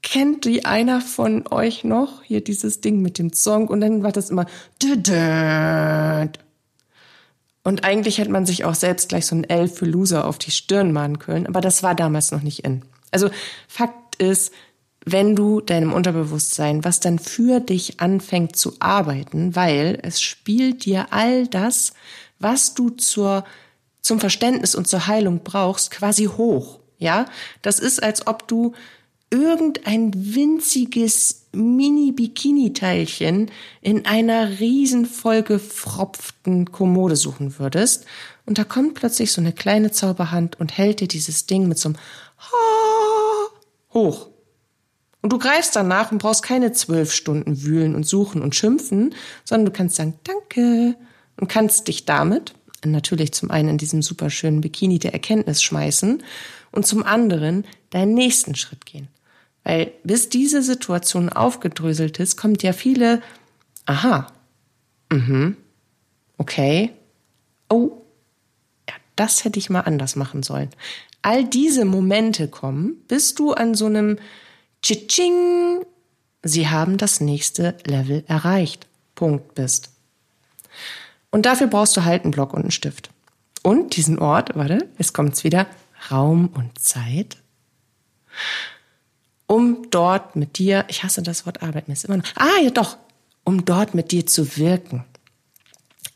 kennt 0.01 0.45
die 0.45 0.65
einer 0.65 1.01
von 1.01 1.47
euch 1.47 1.83
noch? 1.83 2.23
Hier 2.23 2.43
dieses 2.43 2.81
Ding 2.81 3.01
mit 3.01 3.17
dem 3.17 3.33
Song 3.33 3.67
und 3.67 3.81
dann 3.81 4.03
war 4.03 4.11
das 4.11 4.29
immer 4.29 4.45
und 7.63 7.83
eigentlich 7.83 8.17
hätte 8.17 8.31
man 8.31 8.45
sich 8.45 8.65
auch 8.65 8.73
selbst 8.73 9.09
gleich 9.09 9.27
so 9.27 9.35
ein 9.35 9.43
L 9.43 9.67
für 9.67 9.85
Loser 9.85 10.25
auf 10.25 10.39
die 10.39 10.51
Stirn 10.51 10.91
malen 10.91 11.19
können, 11.19 11.45
aber 11.47 11.61
das 11.61 11.83
war 11.83 11.93
damals 11.93 12.31
noch 12.31 12.41
nicht 12.41 12.63
in. 12.65 12.81
Also 13.11 13.29
Fakt 13.67 14.15
ist, 14.15 14.51
wenn 15.05 15.35
du 15.35 15.61
deinem 15.61 15.93
Unterbewusstsein, 15.93 16.83
was 16.83 16.99
dann 16.99 17.19
für 17.19 17.59
dich 17.59 17.99
anfängt 17.99 18.55
zu 18.55 18.73
arbeiten, 18.79 19.55
weil 19.55 19.99
es 20.03 20.21
spielt 20.21 20.85
dir 20.85 21.07
all 21.11 21.47
das, 21.47 21.93
was 22.39 22.73
du 22.73 22.89
zur, 22.91 23.43
zum 24.01 24.19
Verständnis 24.19 24.75
und 24.75 24.87
zur 24.87 25.07
Heilung 25.07 25.41
brauchst, 25.43 25.91
quasi 25.91 26.25
hoch. 26.25 26.79
Ja, 26.97 27.25
das 27.63 27.79
ist, 27.79 28.01
als 28.01 28.27
ob 28.27 28.47
du 28.47 28.73
irgendein 29.31 30.11
winziges 30.13 31.47
Mini-Bikini-Teilchen 31.53 33.49
in 33.81 34.05
einer 34.05 34.59
riesen 34.59 35.05
vollgefropften 35.05 36.71
Kommode 36.71 37.15
suchen 37.15 37.57
würdest. 37.57 38.05
Und 38.45 38.57
da 38.57 38.63
kommt 38.63 38.93
plötzlich 38.95 39.31
so 39.31 39.41
eine 39.41 39.53
kleine 39.53 39.91
Zauberhand 39.91 40.59
und 40.59 40.77
hält 40.77 40.99
dir 40.99 41.07
dieses 41.07 41.45
Ding 41.47 41.67
mit 41.67 41.79
so 41.79 41.89
einem 41.89 41.97
hoch. 43.93 44.27
Und 45.21 45.31
du 45.31 45.37
greifst 45.37 45.75
danach 45.75 46.11
und 46.11 46.17
brauchst 46.17 46.43
keine 46.43 46.71
zwölf 46.71 47.13
Stunden 47.13 47.63
wühlen 47.63 47.95
und 47.95 48.05
suchen 48.05 48.41
und 48.41 48.55
schimpfen, 48.55 49.13
sondern 49.45 49.65
du 49.65 49.71
kannst 49.71 49.95
sagen 49.95 50.15
Danke 50.23 50.95
und 51.37 51.47
kannst 51.47 51.87
dich 51.87 52.05
damit 52.05 52.53
natürlich 52.83 53.31
zum 53.31 53.51
einen 53.51 53.69
in 53.69 53.77
diesem 53.77 54.01
superschönen 54.01 54.61
Bikini 54.61 54.99
der 54.99 55.13
Erkenntnis 55.13 55.61
schmeißen 55.61 56.23
und 56.71 56.87
zum 56.87 57.03
anderen 57.03 57.65
deinen 57.91 58.13
nächsten 58.13 58.55
Schritt 58.55 58.85
gehen. 58.85 59.07
Weil 59.63 59.91
bis 60.03 60.29
diese 60.29 60.63
Situation 60.63 61.29
aufgedröselt 61.29 62.19
ist, 62.19 62.35
kommt 62.35 62.63
ja 62.63 62.73
viele, 62.73 63.21
aha, 63.85 64.31
mhm, 65.11 65.55
okay, 66.37 66.91
oh, 67.69 68.01
ja, 68.89 68.95
das 69.15 69.43
hätte 69.43 69.59
ich 69.59 69.69
mal 69.69 69.81
anders 69.81 70.15
machen 70.15 70.43
sollen. 70.43 70.69
All 71.21 71.43
diese 71.43 71.85
Momente 71.85 72.47
kommen, 72.47 72.95
bis 73.07 73.35
du 73.35 73.53
an 73.53 73.75
so 73.75 73.85
einem 73.85 74.17
Tschitsching, 74.81 75.85
sie 76.41 76.67
haben 76.67 76.97
das 76.97 77.21
nächste 77.21 77.77
Level 77.85 78.23
erreicht. 78.27 78.87
Punkt 79.13 79.53
bist. 79.53 79.91
Und 81.29 81.45
dafür 81.45 81.67
brauchst 81.67 81.95
du 81.95 82.03
halt 82.03 82.23
einen 82.23 82.31
Block 82.31 82.53
und 82.53 82.61
einen 82.63 82.71
Stift. 82.71 83.11
Und 83.61 83.95
diesen 83.95 84.17
Ort, 84.17 84.55
warte, 84.55 84.89
es 84.97 85.13
kommt's 85.13 85.43
wieder, 85.43 85.67
Raum 86.09 86.47
und 86.47 86.79
Zeit 86.79 87.37
um 89.51 89.89
dort 89.89 90.37
mit 90.37 90.57
dir, 90.57 90.85
ich 90.87 91.03
hasse 91.03 91.21
das 91.21 91.45
Wort 91.45 91.61
Arbeit, 91.61 91.89
mir 91.89 91.93
ist 91.93 92.05
immer 92.05 92.15
noch, 92.15 92.35
ah 92.35 92.61
ja 92.63 92.69
doch, 92.69 92.95
um 93.43 93.65
dort 93.65 93.93
mit 93.93 94.11
dir 94.11 94.25
zu 94.25 94.55
wirken. 94.55 95.03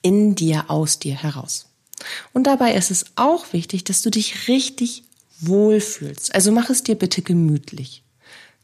In 0.01 0.36
dir, 0.36 0.70
aus 0.70 1.00
dir 1.00 1.15
heraus. 1.15 1.68
Und 2.32 2.48
dabei 2.48 2.75
ist 2.75 2.92
es 2.92 3.08
auch 3.15 3.51
wichtig, 3.51 3.84
dass 3.84 4.01
du 4.01 4.10
dich 4.10 4.48
richtig 4.48 5.04
wohlfühlst. 5.42 6.34
Also 6.34 6.54
mach 6.54 6.70
es 6.70 6.84
dir 6.84 6.96
bitte 6.96 7.22
gemütlich. 7.24 8.04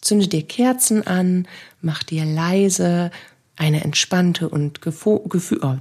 Zünde 0.01 0.29
dir 0.29 0.43
Kerzen 0.43 1.05
an, 1.05 1.49
mach 1.81 2.03
dir 2.03 2.23
leise 2.23 3.11
eine 3.57 3.83
entspannte 3.83 4.47
und 4.47 4.81
gefühl, 4.81 5.19
oh, 5.61 5.75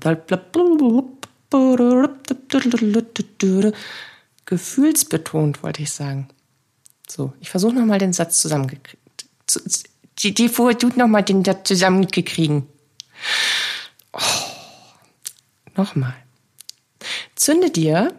gefühlsbetont, 4.47 5.62
wollte 5.62 5.82
ich 5.82 5.92
sagen. 5.92 6.28
So, 7.11 7.33
ich 7.40 7.50
versuche 7.50 7.75
nochmal 7.75 7.99
den 7.99 8.12
Satz 8.12 8.40
zusammengekriegt. 8.40 9.26
Die, 10.21 10.33
die 10.33 10.49
vorher 10.49 10.79
tut 10.79 10.97
nochmal 10.97 11.25
den 11.25 11.45
Satz 11.45 11.67
zusammengekriegen. 11.67 12.67
Oh, 14.12 14.21
nochmal. 15.76 16.14
Zünde 17.35 17.71
dir, 17.71 18.14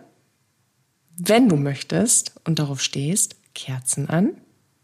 wenn 1.16 1.48
du 1.48 1.56
möchtest 1.56 2.34
und 2.44 2.60
darauf 2.60 2.82
stehst, 2.82 3.36
Kerzen 3.56 4.10
an, 4.10 4.32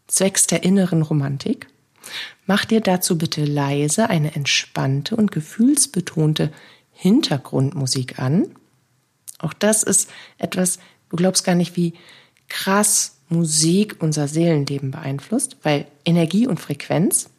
zwecks 0.06 0.46
der 0.46 0.62
inneren 0.62 1.02
Romantik. 1.02 1.66
Mach 2.46 2.64
dir 2.64 2.80
dazu 2.80 3.18
bitte 3.18 3.44
leise 3.44 4.08
eine 4.08 4.34
entspannte 4.34 5.16
und 5.16 5.32
gefühlsbetonte 5.32 6.50
Hintergrundmusik 6.92 8.18
an. 8.18 8.54
Auch 9.38 9.52
das 9.52 9.82
ist 9.82 10.08
etwas, 10.38 10.78
du 11.10 11.16
glaubst 11.16 11.44
gar 11.44 11.54
nicht, 11.54 11.76
wie 11.76 11.92
krass 12.48 13.17
Musik 13.28 13.96
unser 14.00 14.28
Seelenleben 14.28 14.90
beeinflusst, 14.90 15.56
weil 15.62 15.86
Energie 16.04 16.46
und 16.46 16.60
Frequenz. 16.60 17.30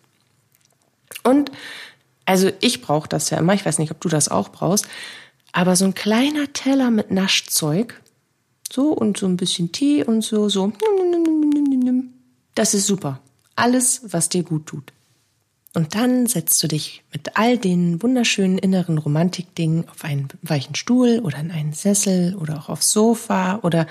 Und 1.23 1.51
also 2.25 2.51
ich 2.61 2.81
brauche 2.81 3.09
das 3.09 3.29
ja 3.29 3.37
immer, 3.37 3.53
ich 3.53 3.65
weiß 3.65 3.79
nicht, 3.79 3.91
ob 3.91 3.99
du 4.01 4.09
das 4.09 4.29
auch 4.29 4.49
brauchst, 4.49 4.87
aber 5.51 5.75
so 5.75 5.85
ein 5.85 5.95
kleiner 5.95 6.53
Teller 6.53 6.91
mit 6.91 7.11
Naschzeug, 7.11 7.99
so 8.71 8.91
und 8.91 9.17
so 9.17 9.25
ein 9.25 9.37
bisschen 9.37 9.71
Tee 9.71 10.03
und 10.03 10.23
so, 10.23 10.47
so, 10.47 10.71
das 12.53 12.73
ist 12.73 12.85
super. 12.85 13.19
Alles, 13.55 14.01
was 14.13 14.29
dir 14.29 14.43
gut 14.43 14.67
tut. 14.67 14.93
Und 15.73 15.95
dann 15.95 16.25
setzt 16.27 16.61
du 16.63 16.67
dich 16.67 17.03
mit 17.11 17.37
all 17.37 17.57
den 17.57 18.01
wunderschönen 18.01 18.57
inneren 18.57 18.97
Romantikdingen 18.97 19.87
auf 19.89 20.03
einen 20.03 20.27
weichen 20.41 20.75
Stuhl 20.75 21.19
oder 21.23 21.37
in 21.39 21.51
einen 21.51 21.73
Sessel 21.73 22.35
oder 22.35 22.57
auch 22.57 22.69
aufs 22.69 22.91
Sofa 22.91 23.59
oder 23.61 23.85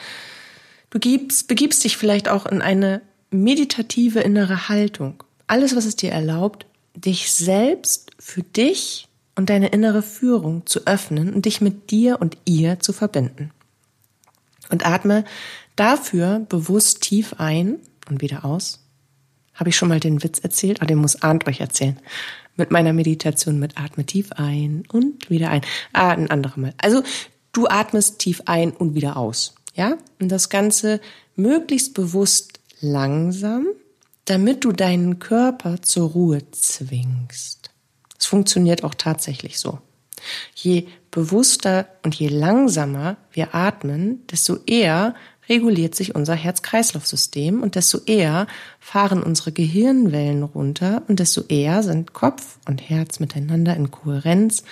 Du 0.91 0.99
gibst, 0.99 1.49
begibst 1.49 1.85
dich 1.85 1.97
vielleicht 1.97 2.29
auch 2.29 2.47
in 2.47 2.63
eine 2.63 3.03
meditative 3.31 4.21
innere 4.21 4.69
Haltung. 4.69 5.23
Alles, 5.47 5.77
was 5.77 5.85
es 5.85 5.97
dir 5.97 6.13
erlaubt, 6.13 6.67
dich 6.95 7.33
selbst 7.33 8.11
für 8.19 8.43
dich 8.43 9.09
und 9.35 9.51
deine 9.51 9.69
innere 9.69 10.03
Führung 10.03 10.67
zu 10.67 10.87
öffnen 10.87 11.33
und 11.33 11.45
dich 11.47 11.61
mit 11.61 11.91
dir 11.91 12.21
und 12.21 12.37
ihr 12.45 12.81
zu 12.81 12.93
verbinden. 12.93 13.51
Und 14.71 14.87
atme 14.87 15.25
dafür 15.77 16.41
bewusst 16.49 17.03
tief 17.03 17.35
ein 17.39 17.77
und 18.09 18.21
wieder 18.21 18.45
aus. 18.45 18.81
Habe 19.55 19.71
ich 19.71 19.77
schon 19.77 19.89
mal 19.89 20.01
den 20.01 20.23
Witz 20.23 20.39
erzählt? 20.39 20.83
Ah, 20.83 20.87
den 20.87 20.99
muss 20.99 21.23
Arndt 21.23 21.47
euch 21.47 21.61
erzählen. 21.61 21.99
Mit 22.57 22.71
meiner 22.71 22.93
Meditation 22.93 23.59
mit 23.59 23.79
atme 23.79 24.05
tief 24.05 24.33
ein 24.33 24.83
und 24.91 25.31
wieder 25.31 25.51
ein. 25.51 25.63
Ah, 25.93 26.11
ein 26.11 26.31
anderes 26.31 26.57
Mal. 26.57 26.75
Also 26.79 27.03
du 27.53 27.67
atmest 27.69 28.19
tief 28.19 28.43
ein 28.47 28.73
und 28.73 28.95
wieder 28.95 29.17
aus. 29.17 29.55
Ja? 29.79 29.97
Und 30.21 30.29
das 30.29 30.51
Ganze 30.51 31.01
möglichst 31.37 31.95
bewusst 31.95 32.61
langsam, 32.81 33.69
damit 34.25 34.65
du 34.65 34.73
deinen 34.73 35.21
Körper 35.21 35.81
zur 35.81 36.11
Ruhe 36.11 36.43
zwingst. 36.51 37.71
Es 38.19 38.27
funktioniert 38.27 38.85
auch 38.85 38.95
tatsächlich 38.95 39.59
so. 39.59 39.79
Je 40.55 40.89
bewusster 41.13 41.87
und 42.05 42.17
je 42.17 42.29
langsamer 42.29 43.17
wir 43.33 43.55
atmen, 43.55 44.27
desto 44.27 44.59
eher 44.67 45.15
reguliert 45.49 45.95
sich 45.95 46.15
unser 46.15 46.35
Herz-Kreislauf-System 46.35 47.63
und 47.63 47.77
desto 47.77 48.01
eher 48.05 48.49
fahren 48.81 49.23
unsere 49.23 49.53
Gehirnwellen 49.53 50.43
runter 50.43 51.03
und 51.07 51.21
desto 51.21 51.43
eher 51.49 51.85
sind 51.85 52.13
Kopf 52.13 52.59
und 52.67 52.91
Herz 52.91 53.21
miteinander 53.21 53.77
in 53.77 53.93
Kohärenz 53.93 54.65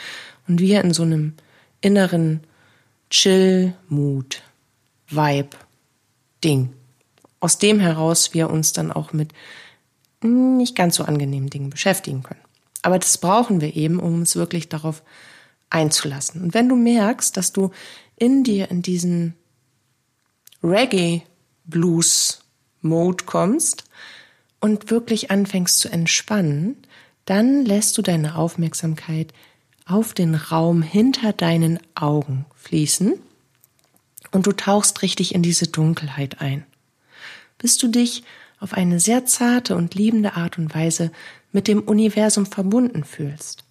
und 0.49 0.61
wir 0.61 0.83
in 0.83 0.93
so 0.93 1.05
einem 1.05 1.35
inneren 1.81 2.41
Chill-Mut. 3.11 4.43
Vibe, 5.09 5.57
Ding. 6.43 6.73
Aus 7.41 7.59
dem 7.59 7.81
heraus 7.81 8.35
wir 8.35 8.51
uns 8.51 8.73
dann 8.73 8.93
auch 8.93 9.13
mit 9.13 9.33
nicht 10.23 10.75
ganz 10.75 10.97
so 10.97 11.05
angenehmen 11.05 11.51
Dingen 11.51 11.71
beschäftigen 11.71 12.23
können. 12.23 12.41
Aber 12.83 12.99
das 12.99 13.19
brauchen 13.19 13.61
wir 13.61 13.77
eben, 13.77 13.99
um 13.99 14.15
uns 14.15 14.37
wirklich 14.37 14.69
darauf 14.69 15.03
einzulassen. 15.71 16.43
Und 16.43 16.55
wenn 16.55 16.69
du 16.69 16.77
merkst, 16.77 17.37
dass 17.37 17.53
du 17.53 17.71
in 18.17 18.45
dir 18.45 18.71
in 18.71 18.83
diesen 18.83 19.35
Reggae 20.63 21.23
Blues 21.65 22.43
Mode 22.81 23.25
kommst 23.25 23.85
und 24.61 24.91
wirklich 24.91 25.31
anfängst 25.31 25.79
zu 25.79 25.89
entspannen, 25.89 26.77
dann 27.25 27.65
lässt 27.65 27.99
du 27.99 28.03
deine 28.03 28.37
Aufmerksamkeit 28.37 29.33
auf 29.85 30.15
den 30.15 30.35
Raum 30.35 30.83
hinter 30.83 31.33
deinen 31.33 31.79
Augen 31.95 32.47
fließen 32.55 33.15
und 34.37 34.47
du 34.47 34.53
tauchst 34.53 35.01
richtig 35.01 35.35
in 35.35 35.43
diese 35.43 35.67
Dunkelheit 35.67 36.43
ein, 36.43 36.67
bis 37.57 37.79
du 37.79 37.89
dich 37.89 38.23
auf 38.61 38.75
eine 38.75 39.01
sehr 39.01 39.25
zarte 39.25 39.77
und 39.77 39.95
liebende 39.95 40.35
Art 40.35 40.59
und 40.59 40.75
Weise 40.75 41.11
mit 41.53 41.67
dem 41.67 41.83
Universum 41.83 42.45
verbunden 42.45 43.03
fühlst. 43.03 43.65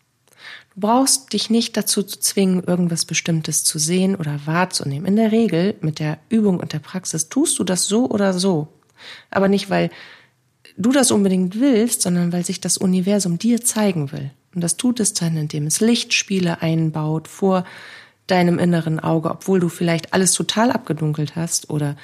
Du 0.74 0.82
brauchst 0.82 1.32
dich 1.34 1.52
nicht 1.52 1.78
dazu 1.78 2.02
zu 2.02 2.20
zwingen, 2.20 2.64
irgendwas 2.64 3.06
Bestimmtes 3.06 3.64
zu 3.64 3.78
sehen 3.78 4.16
oder 4.16 4.40
wahrzunehmen. 4.46 5.06
In 5.06 5.16
der 5.16 5.32
Regel, 5.32 5.76
mit 5.82 6.00
der 6.00 6.18
Übung 6.30 6.60
und 6.60 6.74
der 6.74 6.80
Praxis, 6.80 7.30
tust 7.30 7.60
du 7.60 7.64
das 7.64 7.86
so 7.86 8.10
oder 8.10 8.34
so. 8.34 8.68
Aber 9.30 9.48
nicht, 9.48 9.70
weil 9.70 9.92
du 10.78 10.92
das 10.92 11.12
unbedingt 11.12 11.60
willst, 11.60 12.02
sondern 12.02 12.34
weil 12.34 12.44
sich 12.44 12.60
das 12.60 12.78
Universum 12.78 13.38
dir 13.38 13.64
zeigen 13.64 14.12
will. 14.12 14.32
Und 14.56 14.62
das 14.62 14.78
tut 14.78 15.00
es 15.00 15.14
dann, 15.14 15.38
indem 15.38 15.68
es 15.68 15.80
Lichtspiele 15.80 16.64
einbaut 16.64 17.28
vor 17.28 17.66
deinem 18.28 18.60
inneren 18.60 19.00
Auge, 19.00 19.30
obwohl 19.30 19.60
du 19.60 19.70
vielleicht 19.70 20.14
alles 20.14 20.32
total 20.34 20.72
abgedunkelt 20.72 21.36
hast 21.36 21.70
oder 21.70 21.96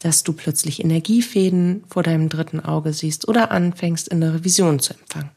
dass 0.00 0.22
du 0.22 0.32
plötzlich 0.32 0.82
Energiefäden 0.82 1.84
vor 1.88 2.02
deinem 2.02 2.28
dritten 2.28 2.60
Auge 2.60 2.92
siehst 2.92 3.26
oder 3.28 3.50
anfängst, 3.50 4.08
innere 4.08 4.44
Visionen 4.44 4.78
zu 4.78 4.94
empfangen. 4.94 5.30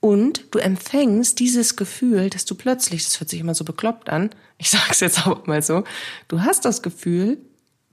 Und 0.00 0.44
du 0.50 0.58
empfängst 0.58 1.38
dieses 1.38 1.76
Gefühl, 1.76 2.28
dass 2.28 2.44
du 2.44 2.54
plötzlich, 2.54 3.04
das 3.04 3.20
hört 3.20 3.30
sich 3.30 3.40
immer 3.40 3.54
so 3.54 3.64
bekloppt 3.64 4.10
an, 4.10 4.30
ich 4.58 4.68
sage 4.70 4.84
es 4.90 5.00
jetzt 5.00 5.26
auch 5.26 5.46
mal 5.46 5.62
so, 5.62 5.84
du 6.28 6.42
hast 6.42 6.64
das 6.64 6.82
Gefühl, 6.82 7.38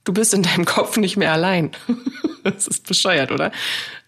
du 0.04 0.12
bist 0.12 0.34
in 0.34 0.42
deinem 0.42 0.64
Kopf 0.64 0.96
nicht 0.96 1.16
mehr 1.16 1.32
allein. 1.32 1.70
das 2.44 2.66
ist 2.66 2.86
bescheuert, 2.86 3.32
oder? 3.32 3.50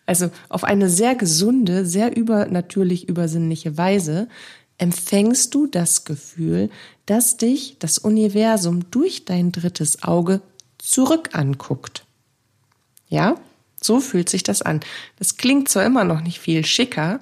Also 0.07 0.31
auf 0.51 0.65
eine 0.65 0.91
sehr 0.91 1.15
gesunde, 1.15 1.87
sehr 1.87 2.15
übernatürlich 2.15 3.09
übersinnliche 3.09 3.79
Weise 3.79 4.29
empfängst 4.79 5.55
du 5.55 5.67
das 5.67 6.05
Gefühl, 6.05 6.71
dass 7.07 7.37
dich 7.37 7.77
das 7.79 7.99
Universum 7.99 8.91
durch 8.91 9.25
dein 9.25 9.53
drittes 9.53 10.03
Auge 10.03 10.41
zurück 10.79 11.31
anguckt. 11.33 12.05
Ja, 13.09 13.37
so 13.81 14.01
fühlt 14.01 14.29
sich 14.29 14.43
das 14.43 14.63
an. 14.63 14.81
Das 15.19 15.37
klingt 15.37 15.69
zwar 15.69 15.85
immer 15.85 16.05
noch 16.05 16.23
nicht 16.23 16.41
viel 16.41 16.65
schicker, 16.65 17.21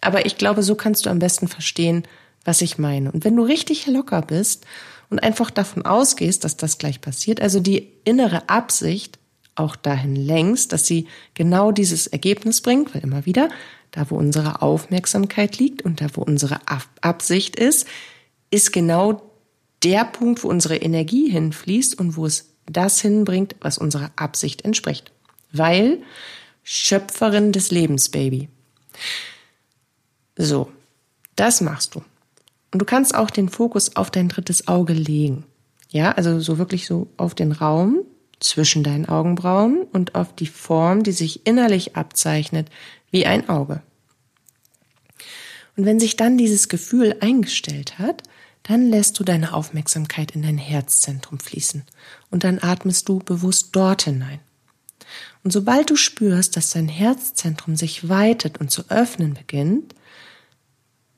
aber 0.00 0.26
ich 0.26 0.38
glaube, 0.38 0.62
so 0.62 0.74
kannst 0.74 1.06
du 1.06 1.10
am 1.10 1.18
besten 1.18 1.46
verstehen, 1.46 2.04
was 2.44 2.62
ich 2.62 2.78
meine. 2.78 3.12
Und 3.12 3.24
wenn 3.24 3.36
du 3.36 3.42
richtig 3.42 3.86
locker 3.86 4.22
bist 4.22 4.66
und 5.10 5.22
einfach 5.22 5.50
davon 5.50 5.84
ausgehst, 5.84 6.44
dass 6.44 6.56
das 6.56 6.78
gleich 6.78 7.00
passiert, 7.00 7.40
also 7.40 7.60
die 7.60 7.92
innere 8.04 8.48
Absicht 8.48 9.18
auch 9.54 9.76
dahin 9.76 10.16
längst, 10.16 10.72
dass 10.72 10.86
sie 10.86 11.06
genau 11.34 11.70
dieses 11.70 12.06
Ergebnis 12.06 12.62
bringt, 12.62 12.94
weil 12.94 13.02
immer 13.02 13.26
wieder, 13.26 13.50
da 13.90 14.10
wo 14.10 14.16
unsere 14.16 14.62
Aufmerksamkeit 14.62 15.58
liegt 15.58 15.82
und 15.82 16.00
da 16.00 16.06
wo 16.14 16.22
unsere 16.22 16.60
Absicht 17.00 17.56
ist, 17.56 17.86
ist 18.50 18.72
genau 18.72 19.22
der 19.82 20.04
Punkt, 20.04 20.44
wo 20.44 20.48
unsere 20.48 20.76
Energie 20.76 21.30
hinfließt 21.30 21.98
und 21.98 22.16
wo 22.16 22.26
es 22.26 22.50
das 22.66 23.00
hinbringt, 23.00 23.56
was 23.60 23.78
unserer 23.78 24.10
Absicht 24.16 24.64
entspricht. 24.64 25.12
Weil 25.52 26.02
Schöpferin 26.62 27.52
des 27.52 27.70
Lebens, 27.70 28.10
Baby. 28.10 28.48
So, 30.36 30.70
das 31.36 31.60
machst 31.60 31.94
du. 31.94 32.02
Und 32.72 32.80
du 32.80 32.84
kannst 32.84 33.14
auch 33.14 33.30
den 33.30 33.48
Fokus 33.48 33.96
auf 33.96 34.10
dein 34.10 34.28
drittes 34.28 34.68
Auge 34.68 34.92
legen. 34.92 35.44
Ja, 35.88 36.12
also 36.12 36.38
so 36.38 36.58
wirklich 36.58 36.86
so 36.86 37.08
auf 37.16 37.34
den 37.34 37.50
Raum 37.50 38.04
zwischen 38.38 38.84
deinen 38.84 39.06
Augenbrauen 39.06 39.82
und 39.92 40.14
auf 40.14 40.34
die 40.34 40.46
Form, 40.46 41.02
die 41.02 41.12
sich 41.12 41.46
innerlich 41.46 41.96
abzeichnet, 41.96 42.68
wie 43.10 43.26
ein 43.26 43.48
Auge. 43.48 43.82
Und 45.76 45.86
wenn 45.86 46.00
sich 46.00 46.16
dann 46.16 46.36
dieses 46.36 46.68
Gefühl 46.68 47.16
eingestellt 47.20 47.98
hat, 47.98 48.22
dann 48.62 48.88
lässt 48.88 49.18
du 49.18 49.24
deine 49.24 49.54
Aufmerksamkeit 49.54 50.32
in 50.32 50.42
dein 50.42 50.58
Herzzentrum 50.58 51.38
fließen 51.38 51.84
und 52.30 52.44
dann 52.44 52.58
atmest 52.62 53.08
du 53.08 53.18
bewusst 53.18 53.70
dort 53.72 54.02
hinein. 54.02 54.40
Und 55.42 55.52
sobald 55.52 55.88
du 55.90 55.96
spürst, 55.96 56.56
dass 56.56 56.70
dein 56.70 56.88
Herzzentrum 56.88 57.76
sich 57.76 58.08
weitet 58.08 58.58
und 58.58 58.70
zu 58.70 58.90
öffnen 58.90 59.34
beginnt, 59.34 59.94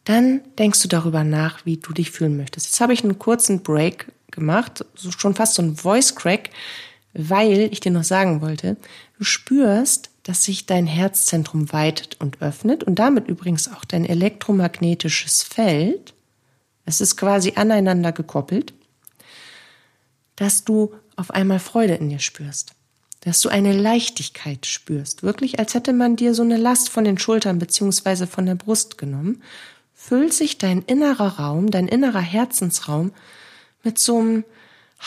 dann 0.04 0.42
denkst 0.58 0.80
du 0.82 0.88
darüber 0.88 1.24
nach, 1.24 1.64
wie 1.66 1.76
du 1.76 1.92
dich 1.92 2.10
fühlen 2.10 2.36
möchtest. 2.36 2.66
Jetzt 2.66 2.80
habe 2.80 2.92
ich 2.92 3.04
einen 3.04 3.18
kurzen 3.18 3.62
Break 3.62 4.06
gemacht, 4.30 4.84
schon 4.96 5.34
fast 5.34 5.54
so 5.54 5.62
ein 5.62 5.76
Voice 5.76 6.14
Crack, 6.14 6.50
weil 7.12 7.68
ich 7.72 7.80
dir 7.80 7.92
noch 7.92 8.04
sagen 8.04 8.40
wollte, 8.40 8.76
du 9.18 9.24
spürst, 9.24 10.10
dass 10.22 10.44
sich 10.44 10.66
dein 10.66 10.86
Herzzentrum 10.86 11.72
weitet 11.72 12.20
und 12.20 12.40
öffnet 12.40 12.84
und 12.84 12.96
damit 12.96 13.28
übrigens 13.28 13.72
auch 13.72 13.84
dein 13.84 14.04
elektromagnetisches 14.04 15.42
Feld 15.42 16.14
es 16.84 17.00
ist 17.00 17.16
quasi 17.16 17.52
aneinander 17.56 18.12
gekoppelt, 18.12 18.74
dass 20.36 20.64
du 20.64 20.94
auf 21.16 21.30
einmal 21.30 21.58
Freude 21.58 21.94
in 21.94 22.08
dir 22.08 22.18
spürst, 22.18 22.72
dass 23.20 23.40
du 23.40 23.48
eine 23.48 23.72
Leichtigkeit 23.72 24.66
spürst, 24.66 25.22
wirklich 25.22 25.58
als 25.58 25.74
hätte 25.74 25.92
man 25.92 26.16
dir 26.16 26.34
so 26.34 26.42
eine 26.42 26.56
Last 26.56 26.88
von 26.88 27.04
den 27.04 27.18
Schultern 27.18 27.58
beziehungsweise 27.58 28.26
von 28.26 28.46
der 28.46 28.56
Brust 28.56 28.98
genommen, 28.98 29.42
füllt 29.94 30.32
sich 30.32 30.58
dein 30.58 30.82
innerer 30.82 31.38
Raum, 31.38 31.70
dein 31.70 31.86
innerer 31.86 32.20
Herzensraum 32.20 33.12
mit 33.84 33.98
so 33.98 34.18
einem 34.18 34.44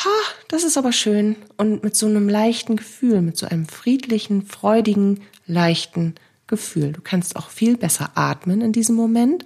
Ha, 0.04 0.10
das 0.50 0.64
ist 0.64 0.78
aber 0.78 0.92
schön 0.92 1.38
und 1.56 1.84
mit 1.84 1.96
so 1.96 2.06
einem 2.06 2.28
leichten 2.28 2.76
Gefühl, 2.76 3.22
mit 3.22 3.38
so 3.38 3.46
einem 3.46 3.66
friedlichen, 3.68 4.46
freudigen, 4.46 5.22
leichten 5.48 6.16
Gefühl. 6.48 6.92
Du 6.92 7.02
kannst 7.02 7.38
auch 7.38 7.50
viel 7.50 7.78
besser 7.78 8.12
atmen 8.16 8.60
in 8.62 8.74
diesem 8.74 8.96
Moment 8.96 9.46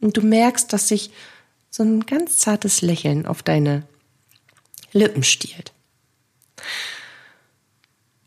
und 0.00 0.16
du 0.16 0.22
merkst, 0.22 0.72
dass 0.72 0.88
sich 0.88 1.10
so 1.70 1.84
ein 1.84 2.06
ganz 2.06 2.38
zartes 2.38 2.82
Lächeln 2.82 3.24
auf 3.26 3.42
deine 3.42 3.86
Lippen 4.92 5.22
stiehlt. 5.22 5.72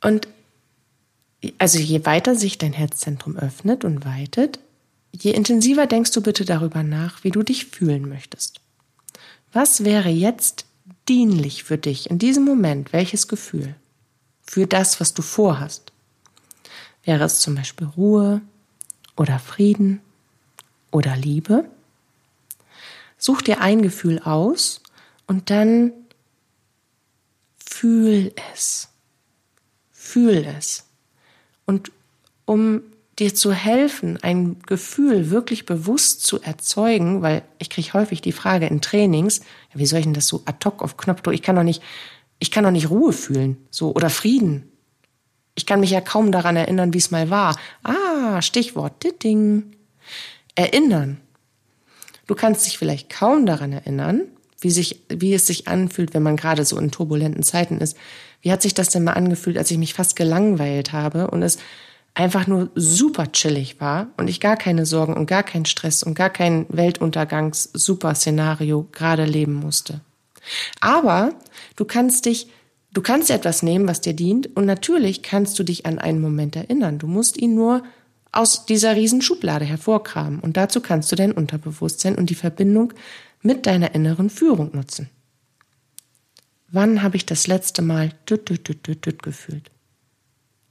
Und 0.02 0.28
also 1.58 1.80
je 1.80 2.06
weiter 2.06 2.36
sich 2.36 2.58
dein 2.58 2.74
Herzzentrum 2.74 3.36
öffnet 3.36 3.84
und 3.84 4.06
weitet, 4.06 4.60
je 5.12 5.32
intensiver 5.32 5.86
denkst 5.86 6.12
du 6.12 6.22
bitte 6.22 6.46
darüber 6.46 6.84
nach, 6.84 7.24
wie 7.24 7.32
du 7.32 7.44
dich 7.44 7.66
fühlen 7.66 8.08
möchtest. 8.08 8.62
Was 9.52 9.84
wäre 9.84 10.10
jetzt 10.10 10.67
dienlich 11.10 11.64
für 11.64 11.78
dich 11.78 12.10
in 12.10 12.20
diesem 12.20 12.44
Moment? 12.46 12.94
Welches 12.94 13.28
Gefühl? 13.28 13.76
Für 14.42 14.68
das, 14.68 15.00
was 15.00 15.14
du 15.14 15.22
vorhast? 15.22 15.92
Wäre 17.04 17.24
es 17.24 17.40
zum 17.40 17.56
Beispiel 17.56 17.88
Ruhe 17.88 18.42
oder 19.16 19.40
Frieden 19.40 20.02
oder 20.92 21.16
Liebe? 21.16 21.70
Such 23.18 23.42
dir 23.42 23.62
ein 23.62 23.82
Gefühl 23.82 24.20
aus 24.20 24.82
und 25.26 25.50
dann 25.50 25.92
fühl 27.58 28.34
es. 28.54 28.90
Fühl 29.92 30.46
es. 30.46 30.86
Und 31.66 31.92
um 32.46 32.82
dir 33.20 33.34
zu 33.34 33.52
helfen, 33.52 34.18
ein 34.22 34.60
Gefühl 34.66 35.32
wirklich 35.32 35.66
bewusst 35.66 36.26
zu 36.26 36.42
erzeugen, 36.42 37.22
weil 37.22 37.42
ich 37.58 37.70
kriege 37.70 37.94
häufig 37.94 38.22
die 38.22 38.32
Frage 38.32 38.68
in 38.68 38.82
Trainings, 38.82 39.40
ja, 39.74 39.80
wie 39.80 39.86
soll 39.86 40.00
ich 40.00 40.06
denn 40.06 40.14
das 40.14 40.28
so 40.28 40.44
ad 40.46 40.60
hoc 40.66 40.84
auf 40.84 40.98
Knopfdruck? 40.98 41.34
Ich 41.34 41.42
kann 41.42 41.56
doch 41.56 41.64
nicht, 41.64 41.82
ich 42.40 42.52
kann 42.52 42.64
doch 42.64 42.72
nicht 42.72 42.90
Ruhe 42.90 43.14
fühlen, 43.14 43.58
so 43.72 43.94
oder 43.94 44.10
Frieden. 44.10 44.72
Ich 45.56 45.66
kann 45.66 45.80
mich 45.80 45.90
ja 45.90 46.02
kaum 46.02 46.32
daran 46.32 46.56
erinnern, 46.56 46.94
wie 46.94 47.00
es 47.00 47.10
mal 47.10 47.32
war. 47.32 47.58
Ah, 47.82 48.42
Stichwort 48.44 49.04
Ding. 49.24 49.76
Erinnern. 50.54 51.18
Du 52.28 52.36
kannst 52.36 52.68
dich 52.68 52.78
vielleicht 52.78 53.10
kaum 53.10 53.48
daran 53.48 53.72
erinnern, 53.72 54.22
wie, 54.60 54.70
sich, 54.70 55.02
wie 55.10 55.34
es 55.34 55.48
sich 55.48 55.68
anfühlt, 55.68 56.14
wenn 56.14 56.22
man 56.22 56.36
gerade 56.38 56.66
so 56.66 56.78
in 56.78 56.92
turbulenten 56.92 57.42
Zeiten 57.42 57.80
ist. 57.80 57.98
Wie 58.42 58.52
hat 58.52 58.62
sich 58.62 58.76
das 58.76 58.90
denn 58.90 59.04
mal 59.04 59.14
angefühlt, 59.14 59.58
als 59.58 59.72
ich 59.72 59.78
mich 59.80 59.96
fast 59.96 60.16
gelangweilt 60.16 60.94
habe 60.94 61.32
und 61.32 61.42
es 61.42 61.58
einfach 62.18 62.48
nur 62.48 62.72
super 62.74 63.32
chillig 63.32 63.80
war 63.80 64.08
und 64.18 64.28
ich 64.28 64.40
gar 64.40 64.58
keine 64.58 64.88
Sorgen 64.88 65.14
und 65.14 65.28
gar 65.28 65.44
keinen 65.44 65.66
Stress 65.66 66.02
und 66.02 66.16
gar 66.16 66.32
kein 66.32 66.66
Weltuntergangs-Super-Szenario 66.70 68.88
gerade 68.92 69.26
leben 69.26 69.54
musste. 69.54 70.02
Aber 70.80 71.36
du 71.76 71.86
kannst 71.86 72.26
dich, 72.26 72.48
du 72.92 73.04
kannst 73.04 73.30
etwas 73.30 73.62
nehmen, 73.62 73.88
was 73.88 74.02
dir 74.02 74.16
dient 74.16 74.58
und 74.58 74.66
natürlich 74.66 75.22
kannst 75.22 75.60
du 75.60 75.64
dich 75.64 75.86
an 75.86 76.00
einen 76.00 76.20
Moment 76.20 76.56
erinnern. 76.56 76.98
Du 76.98 77.06
musst 77.06 77.38
ihn 77.38 77.54
nur 77.54 77.84
aus 78.32 78.66
dieser 78.66 78.96
riesen 78.96 79.22
Schublade 79.22 79.66
hervorkramen. 79.66 80.40
Und 80.40 80.58
dazu 80.58 80.82
kannst 80.82 81.12
du 81.12 81.16
dein 81.16 81.32
Unterbewusstsein 81.32 82.16
und 82.16 82.32
die 82.32 82.36
Verbindung 82.36 82.94
mit 83.44 83.68
deiner 83.68 83.94
inneren 83.94 84.32
Führung 84.32 84.72
nutzen. 84.74 85.12
Wann 86.70 87.04
habe 87.04 87.16
ich 87.16 87.28
das 87.28 87.46
letzte 87.46 87.84
Mal 87.84 88.10
düt, 88.28 88.50
düt, 88.50 88.68
düt, 88.68 88.88
düt, 88.88 89.06
düt 89.06 89.22
gefühlt? 89.22 89.70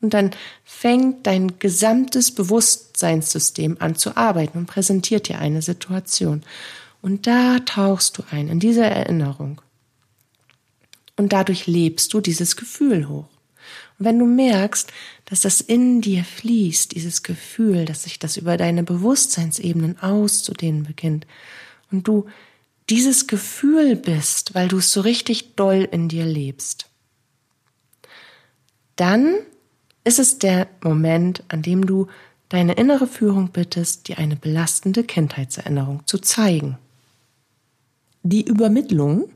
Und 0.01 0.15
dann 0.15 0.31
fängt 0.65 1.27
dein 1.27 1.59
gesamtes 1.59 2.31
Bewusstseinssystem 2.33 3.77
an 3.81 3.97
zu 3.97 4.17
arbeiten 4.17 4.59
und 4.59 4.67
präsentiert 4.67 5.29
dir 5.29 5.39
eine 5.39 5.63
Situation. 5.63 6.43
Und 7.03 7.27
da 7.27 7.61
tauchst 7.61 8.19
du 8.19 8.25
ein 8.31 8.49
in 8.49 8.61
diese 8.61 8.85
Erinnerung. 8.85 9.61
Und 11.17 11.33
dadurch 11.33 11.67
lebst 11.67 12.13
du 12.13 12.21
dieses 12.21 12.57
Gefühl 12.57 13.09
hoch. 13.09 13.29
Und 13.99 14.05
wenn 14.05 14.19
du 14.19 14.27
merkst, 14.27 14.93
dass 15.25 15.41
das 15.41 15.61
in 15.61 16.03
dir 16.03 16.25
fließt, 16.25 16.93
dieses 16.93 17.23
Gefühl, 17.23 17.87
dass 17.87 18.03
sich 18.03 18.19
das 18.19 18.37
über 18.37 18.57
deine 18.57 18.83
Bewusstseinsebenen 18.83 19.99
auszudehnen 20.01 20.85
beginnt 20.85 21.27
und 21.91 22.07
du 22.07 22.27
dieses 22.91 23.27
Gefühl 23.27 23.97
bist, 23.97 24.55
weil 24.55 24.69
du 24.69 24.79
es 24.79 24.93
so 24.93 25.01
richtig 25.01 25.57
doll 25.57 25.89
in 25.91 26.09
dir 26.09 26.25
lebst, 26.25 26.87
dann 28.97 29.35
ist 30.07 30.21
es 30.21 30.38
der 30.38 30.69
Moment, 30.83 31.42
an 31.49 31.62
dem 31.62 31.85
du 31.85 32.07
deine 32.49 32.75
innere 32.75 33.09
Führung 33.09 33.49
bittest, 33.49 34.07
dir 34.07 34.19
eine 34.19 34.37
belastende 34.37 35.03
Kindheitserinnerung 35.03 36.07
zu 36.07 36.19
zeigen. 36.19 36.79
Die 38.23 38.45
Übermittlung 38.45 39.29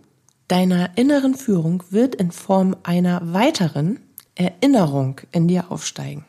deiner 0.46 0.96
inneren 0.96 1.34
Führung 1.34 1.82
wird 1.90 2.14
in 2.14 2.30
Form 2.30 2.76
einer 2.84 3.32
weiteren 3.32 3.98
Erinnerung 4.36 5.20
in 5.32 5.48
dir 5.48 5.72
aufsteigen. 5.72 6.24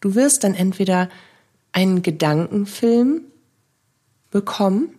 Du 0.00 0.14
wirst 0.14 0.44
dann 0.44 0.54
entweder 0.54 1.08
einen 1.72 2.02
Gedankenfilm 2.02 3.22
bekommen, 4.30 4.90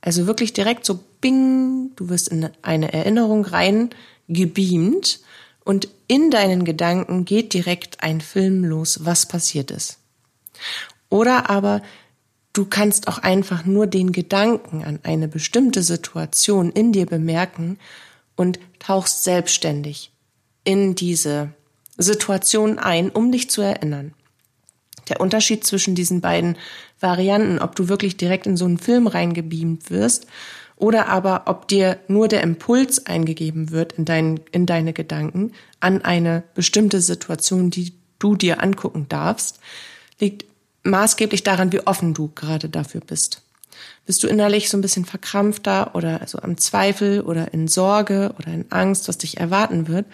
also 0.00 0.28
wirklich 0.28 0.52
direkt 0.52 0.84
so 0.84 1.00
bing, 1.20 1.90
du 1.96 2.08
wirst 2.08 2.28
in 2.28 2.50
eine 2.62 2.92
Erinnerung 2.92 3.44
rein 3.44 3.90
gebeamt 4.28 5.20
und 5.64 5.88
in 6.08 6.30
deinen 6.30 6.64
Gedanken 6.64 7.24
geht 7.24 7.54
direkt 7.54 8.02
ein 8.02 8.20
Film 8.20 8.64
los, 8.64 9.04
was 9.04 9.26
passiert 9.26 9.70
ist. 9.70 9.98
Oder 11.08 11.50
aber 11.50 11.82
du 12.52 12.64
kannst 12.64 13.08
auch 13.08 13.18
einfach 13.18 13.64
nur 13.64 13.86
den 13.86 14.12
Gedanken 14.12 14.84
an 14.84 15.00
eine 15.02 15.28
bestimmte 15.28 15.82
Situation 15.82 16.70
in 16.72 16.92
dir 16.92 17.06
bemerken 17.06 17.78
und 18.36 18.58
tauchst 18.78 19.24
selbstständig 19.24 20.12
in 20.64 20.94
diese 20.94 21.52
Situation 21.98 22.78
ein, 22.78 23.10
um 23.10 23.30
dich 23.30 23.50
zu 23.50 23.60
erinnern. 23.60 24.14
Der 25.08 25.20
Unterschied 25.20 25.64
zwischen 25.64 25.94
diesen 25.94 26.20
beiden 26.20 26.56
Varianten, 27.00 27.58
ob 27.58 27.74
du 27.76 27.88
wirklich 27.88 28.16
direkt 28.16 28.46
in 28.46 28.56
so 28.56 28.64
einen 28.64 28.78
Film 28.78 29.06
reingebeamt 29.06 29.90
wirst 29.90 30.26
oder 30.80 31.08
aber 31.08 31.42
ob 31.44 31.68
dir 31.68 31.98
nur 32.08 32.26
der 32.26 32.42
Impuls 32.42 33.04
eingegeben 33.06 33.70
wird 33.70 33.92
in, 33.92 34.06
dein, 34.06 34.40
in 34.50 34.64
deine 34.64 34.92
Gedanken 34.92 35.52
an 35.78 36.02
eine 36.02 36.42
bestimmte 36.54 37.00
Situation, 37.02 37.70
die 37.70 37.92
du 38.18 38.34
dir 38.34 38.62
angucken 38.62 39.06
darfst, 39.08 39.60
liegt 40.18 40.46
maßgeblich 40.82 41.42
daran, 41.42 41.72
wie 41.72 41.86
offen 41.86 42.14
du 42.14 42.30
gerade 42.34 42.70
dafür 42.70 43.02
bist. 43.02 43.42
Bist 44.06 44.22
du 44.22 44.26
innerlich 44.26 44.70
so 44.70 44.78
ein 44.78 44.80
bisschen 44.80 45.04
verkrampfter 45.04 45.94
oder 45.94 46.26
so 46.26 46.38
am 46.38 46.56
Zweifel 46.56 47.20
oder 47.20 47.52
in 47.52 47.68
Sorge 47.68 48.34
oder 48.38 48.48
in 48.48 48.72
Angst, 48.72 49.06
was 49.06 49.18
dich 49.18 49.36
erwarten 49.36 49.86
wird, 49.86 50.06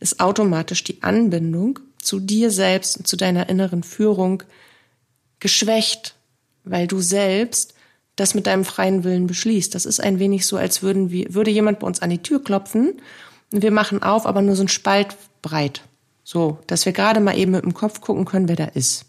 ist 0.00 0.20
automatisch 0.20 0.84
die 0.84 1.02
Anbindung 1.02 1.78
zu 2.00 2.20
dir 2.20 2.50
selbst 2.50 2.98
und 2.98 3.06
zu 3.06 3.16
deiner 3.16 3.48
inneren 3.48 3.82
Führung 3.82 4.42
geschwächt, 5.38 6.14
weil 6.64 6.86
du 6.86 7.00
selbst 7.00 7.74
das 8.20 8.34
mit 8.34 8.46
deinem 8.46 8.64
freien 8.64 9.02
Willen 9.02 9.26
beschließt. 9.26 9.74
Das 9.74 9.86
ist 9.86 10.00
ein 10.00 10.18
wenig 10.18 10.46
so, 10.46 10.56
als 10.56 10.82
würden 10.82 11.10
wir, 11.10 11.32
würde 11.32 11.50
jemand 11.50 11.78
bei 11.78 11.86
uns 11.86 12.02
an 12.02 12.10
die 12.10 12.22
Tür 12.22 12.44
klopfen 12.44 13.00
und 13.50 13.62
wir 13.62 13.70
machen 13.70 14.02
auf, 14.02 14.26
aber 14.26 14.42
nur 14.42 14.56
so 14.56 14.62
ein 14.62 14.68
Spalt 14.68 15.16
breit. 15.42 15.82
So, 16.22 16.58
dass 16.66 16.84
wir 16.84 16.92
gerade 16.92 17.20
mal 17.20 17.36
eben 17.36 17.52
mit 17.52 17.64
dem 17.64 17.74
Kopf 17.74 18.00
gucken 18.00 18.26
können, 18.26 18.48
wer 18.48 18.56
da 18.56 18.64
ist. 18.66 19.06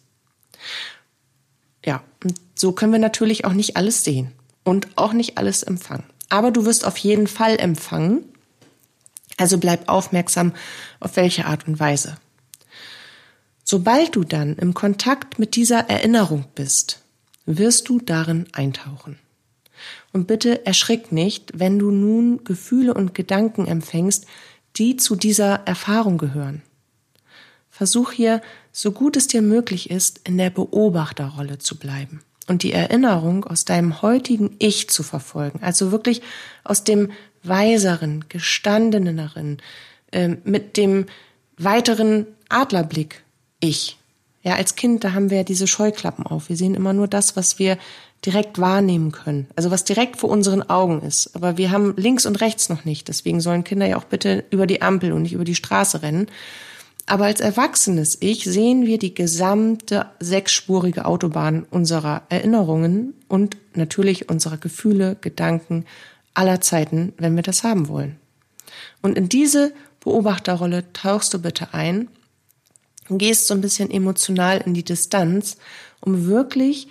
Ja, 1.86 2.04
und 2.24 2.40
so 2.56 2.72
können 2.72 2.94
wir 2.94 3.00
natürlich 3.00 3.46
auch 3.46 3.54
nicht 3.54 3.76
alles 3.76 4.04
sehen 4.04 4.32
und 4.64 4.88
auch 4.96 5.14
nicht 5.14 5.38
alles 5.38 5.62
empfangen. 5.64 6.06
Aber 6.30 6.52
du 6.52 6.66
wirst 6.66 6.86
auf 6.86 6.98
jeden 6.98 7.28
Fall 7.28 7.60
empfangen. 7.60 8.24
Also 9.38 9.58
bleib 9.58 9.90
aufmerksam, 9.90 10.54
auf 11.00 11.16
welche 11.18 11.46
Art 11.46 11.68
und 11.68 11.80
Weise. 11.80 12.18
Sobald 13.64 14.16
du 14.16 14.24
dann 14.24 14.56
im 14.56 14.74
Kontakt 14.74 15.38
mit 15.38 15.56
dieser 15.56 15.90
Erinnerung 15.90 16.46
bist, 16.56 17.02
wirst 17.46 17.90
du 17.90 18.00
darin 18.00 18.46
eintauchen. 18.54 19.20
Und 20.14 20.28
bitte 20.28 20.66
erschrick 20.66 21.12
nicht, 21.12 21.52
wenn 21.56 21.80
du 21.80 21.92
nun 21.92 22.44
Gefühle 22.44 22.94
und 22.94 23.16
Gedanken 23.16 23.66
empfängst, 23.66 24.26
die 24.78 24.96
zu 24.98 25.16
dieser 25.16 25.56
Erfahrung 25.66 26.18
gehören. 26.18 26.62
Versuch 27.70 28.12
hier, 28.12 28.42
so 28.72 28.92
gut 28.92 29.18
es 29.18 29.28
dir 29.28 29.42
möglich 29.42 29.90
ist, 29.90 30.22
in 30.28 30.38
der 30.38 30.50
Beobachterrolle 30.50 31.58
zu 31.58 31.78
bleiben 31.78 32.22
und 32.48 32.64
die 32.64 32.74
Erinnerung 32.74 33.46
aus 33.46 33.66
deinem 33.66 34.02
heutigen 34.02 34.56
Ich 34.60 34.90
zu 34.90 35.04
verfolgen, 35.04 35.60
also 35.62 35.92
wirklich 35.92 36.22
aus 36.64 36.84
dem 36.84 37.12
weiseren, 37.44 38.26
gestandeneren, 38.30 39.58
äh, 40.12 40.36
mit 40.44 40.78
dem 40.78 41.06
weiteren 41.58 42.28
Adlerblick 42.50 43.24
Ich. 43.60 43.98
Ja, 44.44 44.56
als 44.56 44.76
Kind, 44.76 45.04
da 45.04 45.14
haben 45.14 45.30
wir 45.30 45.38
ja 45.38 45.44
diese 45.44 45.68
Scheuklappen 45.68 46.26
auf. 46.26 46.50
Wir 46.50 46.58
sehen 46.58 46.74
immer 46.74 46.94
nur 46.94 47.08
das, 47.08 47.36
was 47.36 47.60
wir 47.60 47.78
direkt 48.26 48.60
wahrnehmen 48.60 49.12
können. 49.12 49.48
Also 49.56 49.72
was 49.72 49.84
direkt 49.84 50.18
vor 50.18 50.30
unseren 50.30 50.64
Augen 50.64 51.02
ist. 51.02 51.36
Aber 51.36 51.58
wir 51.58 51.72
haben 51.72 51.96
links 51.98 52.26
und 52.26 52.42
rechts 52.42 52.70
noch 52.70 52.86
nicht. 52.86 53.08
Deswegen 53.08 53.42
sollen 53.42 53.64
Kinder 53.64 53.86
ja 53.86 53.98
auch 53.98 54.04
bitte 54.04 54.44
über 54.52 54.68
die 54.68 54.82
Ampel 54.82 55.12
und 55.12 55.24
nicht 55.24 55.34
über 55.34 55.44
die 55.44 55.56
Straße 55.56 56.02
rennen. 56.02 56.28
Aber 57.08 57.26
als 57.26 57.42
erwachsenes 57.42 58.18
Ich 58.20 58.44
sehen 58.44 58.86
wir 58.86 59.00
die 59.00 59.14
gesamte 59.14 60.06
sechsspurige 60.20 61.06
Autobahn 61.06 61.66
unserer 61.70 62.24
Erinnerungen 62.30 63.14
und 63.28 63.58
natürlich 63.76 64.30
unserer 64.30 64.58
Gefühle, 64.58 65.18
Gedanken 65.20 65.86
aller 66.34 66.62
Zeiten, 66.62 67.14
wenn 67.18 67.36
wir 67.36 67.44
das 67.44 67.64
haben 67.64 67.88
wollen. 67.88 68.18
Und 69.02 69.18
in 69.18 69.30
diese 69.30 69.74
Beobachterrolle 70.00 70.94
tauchst 70.94 71.34
du 71.34 71.40
bitte 71.40 71.74
ein 71.74 72.08
und 73.12 73.18
gehst 73.18 73.46
so 73.46 73.54
ein 73.54 73.60
bisschen 73.60 73.92
emotional 73.92 74.62
in 74.66 74.74
die 74.74 74.86
Distanz, 74.86 75.58
um 76.00 76.28
wirklich 76.28 76.88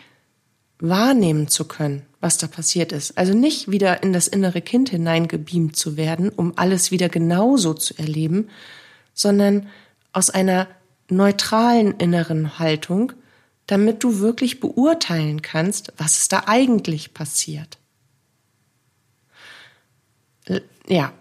wahrnehmen 0.78 1.48
zu 1.48 1.64
können, 1.64 2.04
was 2.20 2.36
da 2.36 2.46
passiert 2.46 2.92
ist. 2.92 3.16
Also 3.16 3.32
nicht 3.32 3.70
wieder 3.70 4.02
in 4.02 4.12
das 4.12 4.28
innere 4.28 4.60
Kind 4.60 4.90
hineingebeamt 4.90 5.76
zu 5.76 5.96
werden, 5.96 6.28
um 6.28 6.52
alles 6.56 6.90
wieder 6.90 7.08
genauso 7.08 7.72
zu 7.72 7.96
erleben, 7.98 8.50
sondern 9.14 9.68
aus 10.12 10.28
einer 10.28 10.68
neutralen 11.08 11.92
inneren 11.92 12.58
Haltung, 12.58 13.14
damit 13.66 14.04
du 14.04 14.20
wirklich 14.20 14.60
beurteilen 14.60 15.40
kannst, 15.40 15.94
was 15.96 16.18
ist 16.18 16.32
da 16.32 16.42
eigentlich 16.46 17.14
passiert. 17.14 17.78
Ja, 20.86 21.14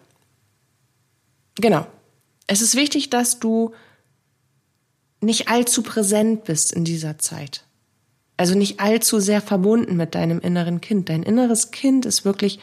genau. 1.56 1.88
Es 2.48 2.62
ist 2.62 2.76
wichtig, 2.76 3.10
dass 3.10 3.40
du 3.40 3.74
nicht 5.22 5.50
allzu 5.50 5.84
präsent 5.84 6.46
bist 6.46 6.72
in 6.72 6.86
dieser 6.86 7.18
Zeit. 7.18 7.64
Also 8.38 8.56
nicht 8.56 8.80
allzu 8.80 9.20
sehr 9.20 9.42
verbunden 9.42 9.98
mit 9.98 10.16
deinem 10.16 10.40
inneren 10.40 10.80
Kind. 10.80 11.10
Dein 11.10 11.24
inneres 11.24 11.72
Kind 11.72 12.06
ist 12.06 12.24
wirklich 12.24 12.60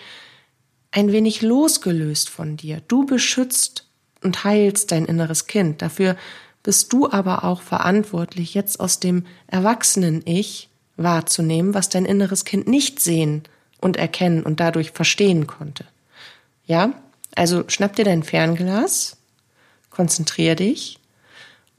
ein 0.91 1.13
wenig 1.13 1.43
losgelöst 1.43 2.31
von 2.31 2.57
dir. 2.57 2.81
Du 2.89 3.05
beschützt 3.05 3.87
und 4.23 4.45
heilst 4.45 4.91
dein 4.91 5.05
inneres 5.05 5.47
Kind. 5.47 5.83
Dafür 5.83 6.17
bist 6.63 6.93
du 6.93 7.11
aber 7.11 7.45
auch 7.45 7.61
verantwortlich, 7.61 8.55
jetzt 8.55 8.81
aus 8.81 8.99
dem 9.01 9.27
erwachsenen 9.47 10.23
Ich 10.25 10.71
wahrzunehmen, 10.97 11.75
was 11.75 11.91
dein 11.91 12.07
inneres 12.07 12.47
Kind 12.47 12.67
nicht 12.67 13.01
sehen 13.01 13.43
und 13.79 13.99
erkennen 13.99 14.43
und 14.43 14.61
dadurch 14.61 14.93
verstehen 14.93 15.47
konnte. 15.47 15.85
Ja? 16.65 16.95
Also 17.35 17.65
schnapp 17.69 17.95
dir 17.97 18.07
dein 18.07 18.23
Fernglas, 18.23 19.19
konzentrier 19.91 20.55
dich 20.55 20.99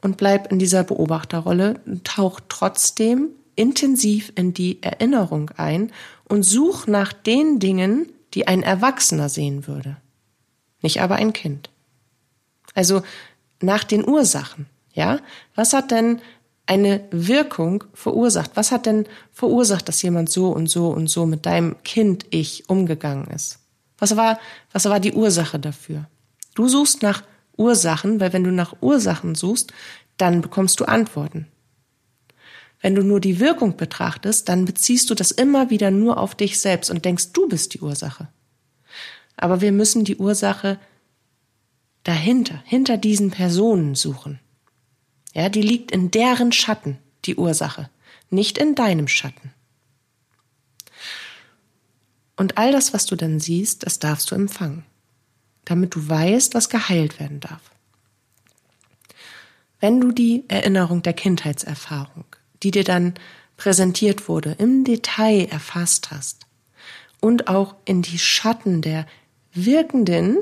und 0.01 0.17
bleib 0.17 0.51
in 0.51 0.59
dieser 0.59 0.83
Beobachterrolle, 0.83 1.81
tauch 2.03 2.39
trotzdem 2.47 3.29
intensiv 3.55 4.31
in 4.35 4.53
die 4.53 4.81
Erinnerung 4.83 5.51
ein 5.57 5.91
und 6.25 6.43
such 6.43 6.87
nach 6.87 7.13
den 7.13 7.59
Dingen, 7.59 8.11
die 8.33 8.47
ein 8.47 8.63
Erwachsener 8.63 9.29
sehen 9.29 9.67
würde, 9.67 9.97
nicht 10.81 11.01
aber 11.01 11.15
ein 11.15 11.33
Kind. 11.33 11.69
Also 12.75 13.01
nach 13.61 13.83
den 13.83 14.07
Ursachen. 14.07 14.67
Ja, 14.93 15.19
was 15.55 15.73
hat 15.73 15.91
denn 15.91 16.21
eine 16.65 17.01
Wirkung 17.11 17.83
verursacht? 17.93 18.51
Was 18.55 18.71
hat 18.71 18.85
denn 18.85 19.05
verursacht, 19.31 19.87
dass 19.87 20.01
jemand 20.01 20.29
so 20.29 20.49
und 20.49 20.67
so 20.67 20.89
und 20.89 21.07
so 21.07 21.25
mit 21.25 21.45
deinem 21.45 21.81
Kind 21.83 22.25
ich 22.29 22.69
umgegangen 22.69 23.27
ist? 23.27 23.59
Was 23.97 24.15
war, 24.15 24.39
was 24.71 24.85
war 24.85 24.99
die 24.99 25.13
Ursache 25.13 25.59
dafür? 25.59 26.05
Du 26.55 26.67
suchst 26.67 27.01
nach 27.01 27.23
Ursachen, 27.57 28.19
weil 28.19 28.33
wenn 28.33 28.43
du 28.43 28.51
nach 28.51 28.75
Ursachen 28.81 29.35
suchst, 29.35 29.73
dann 30.17 30.41
bekommst 30.41 30.79
du 30.79 30.85
Antworten. 30.85 31.47
Wenn 32.81 32.95
du 32.95 33.03
nur 33.03 33.19
die 33.19 33.39
Wirkung 33.39 33.75
betrachtest, 33.75 34.47
dann 34.49 34.65
beziehst 34.65 35.09
du 35.09 35.15
das 35.15 35.31
immer 35.31 35.69
wieder 35.69 35.91
nur 35.91 36.17
auf 36.17 36.35
dich 36.35 36.59
selbst 36.59 36.91
und 36.91 37.05
denkst, 37.05 37.33
du 37.33 37.47
bist 37.47 37.73
die 37.73 37.79
Ursache. 37.79 38.27
Aber 39.35 39.61
wir 39.61 39.71
müssen 39.71 40.03
die 40.03 40.17
Ursache 40.17 40.79
dahinter, 42.03 42.61
hinter 42.65 42.97
diesen 42.97 43.31
Personen 43.31 43.95
suchen. 43.95 44.39
Ja, 45.33 45.49
die 45.49 45.61
liegt 45.61 45.91
in 45.91 46.11
deren 46.11 46.51
Schatten, 46.51 46.97
die 47.25 47.35
Ursache, 47.35 47.89
nicht 48.29 48.57
in 48.57 48.75
deinem 48.75 49.07
Schatten. 49.07 49.51
Und 52.35 52.57
all 52.57 52.71
das, 52.71 52.93
was 52.93 53.05
du 53.05 53.15
dann 53.15 53.39
siehst, 53.39 53.85
das 53.85 53.99
darfst 53.99 54.31
du 54.31 54.35
empfangen, 54.35 54.85
damit 55.69 55.95
du 55.95 56.07
weißt, 56.07 56.53
was 56.53 56.69
geheilt 56.69 57.19
werden 57.19 57.39
darf. 57.39 57.61
Wenn 59.79 60.01
du 60.01 60.11
die 60.11 60.45
Erinnerung 60.47 61.03
der 61.03 61.13
Kindheitserfahrung, 61.13 62.25
die 62.63 62.71
dir 62.71 62.83
dann 62.83 63.13
präsentiert 63.57 64.27
wurde, 64.27 64.55
im 64.57 64.83
Detail 64.83 65.47
erfasst 65.51 66.09
hast 66.11 66.45
und 67.19 67.47
auch 67.47 67.75
in 67.85 68.01
die 68.01 68.17
Schatten 68.17 68.81
der 68.81 69.05
wirkenden 69.53 70.37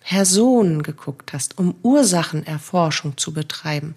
Personen 0.00 0.82
geguckt 0.82 1.32
hast, 1.32 1.58
um 1.58 1.74
Ursachenerforschung 1.82 3.16
zu 3.16 3.32
betreiben, 3.32 3.96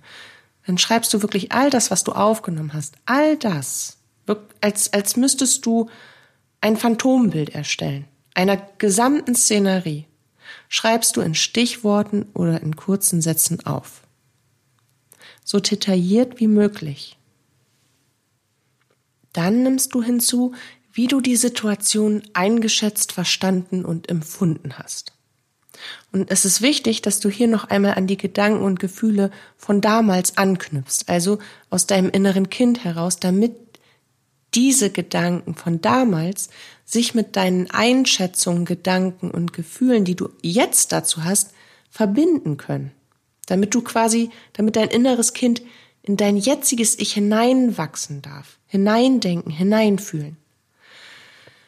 dann 0.65 0.77
schreibst 0.77 1.13
du 1.13 1.21
wirklich 1.21 1.51
all 1.51 1.69
das, 1.69 1.91
was 1.91 2.03
du 2.03 2.13
aufgenommen 2.13 2.73
hast, 2.73 2.95
all 3.05 3.37
das, 3.37 3.97
als, 4.61 4.93
als 4.93 5.17
müsstest 5.17 5.65
du 5.65 5.89
ein 6.61 6.77
Phantombild 6.77 7.49
erstellen, 7.49 8.05
einer 8.33 8.57
gesamten 8.77 9.35
Szenerie, 9.35 10.05
schreibst 10.69 11.17
du 11.17 11.21
in 11.21 11.35
Stichworten 11.35 12.27
oder 12.33 12.61
in 12.61 12.75
kurzen 12.77 13.21
Sätzen 13.21 13.65
auf. 13.65 14.03
So 15.43 15.59
detailliert 15.59 16.39
wie 16.39 16.47
möglich. 16.47 17.17
Dann 19.33 19.63
nimmst 19.63 19.93
du 19.93 20.01
hinzu, 20.01 20.53
wie 20.93 21.07
du 21.07 21.21
die 21.21 21.35
Situation 21.35 22.21
eingeschätzt, 22.33 23.11
verstanden 23.11 23.83
und 23.83 24.09
empfunden 24.09 24.77
hast. 24.77 25.13
Und 26.11 26.29
es 26.29 26.45
ist 26.45 26.61
wichtig, 26.61 27.01
dass 27.01 27.19
du 27.19 27.29
hier 27.29 27.47
noch 27.47 27.65
einmal 27.65 27.93
an 27.93 28.07
die 28.07 28.17
Gedanken 28.17 28.63
und 28.63 28.79
Gefühle 28.79 29.31
von 29.55 29.81
damals 29.81 30.37
anknüpfst, 30.37 31.07
also 31.07 31.39
aus 31.69 31.87
deinem 31.87 32.09
inneren 32.09 32.49
Kind 32.49 32.83
heraus, 32.83 33.19
damit 33.19 33.53
diese 34.53 34.89
Gedanken 34.89 35.55
von 35.55 35.81
damals 35.81 36.49
sich 36.85 37.13
mit 37.13 37.35
deinen 37.35 37.69
Einschätzungen, 37.69 38.65
Gedanken 38.65 39.29
und 39.31 39.53
Gefühlen, 39.53 40.05
die 40.05 40.15
du 40.15 40.29
jetzt 40.41 40.91
dazu 40.91 41.23
hast, 41.23 41.53
verbinden 41.89 42.57
können. 42.57 42.91
Damit 43.45 43.73
du 43.75 43.81
quasi, 43.81 44.29
damit 44.53 44.75
dein 44.75 44.89
inneres 44.89 45.33
Kind 45.33 45.61
in 46.01 46.17
dein 46.17 46.37
jetziges 46.37 46.97
Ich 46.97 47.13
hineinwachsen 47.13 48.21
darf, 48.21 48.57
hineindenken, 48.65 49.51
hineinfühlen. 49.51 50.37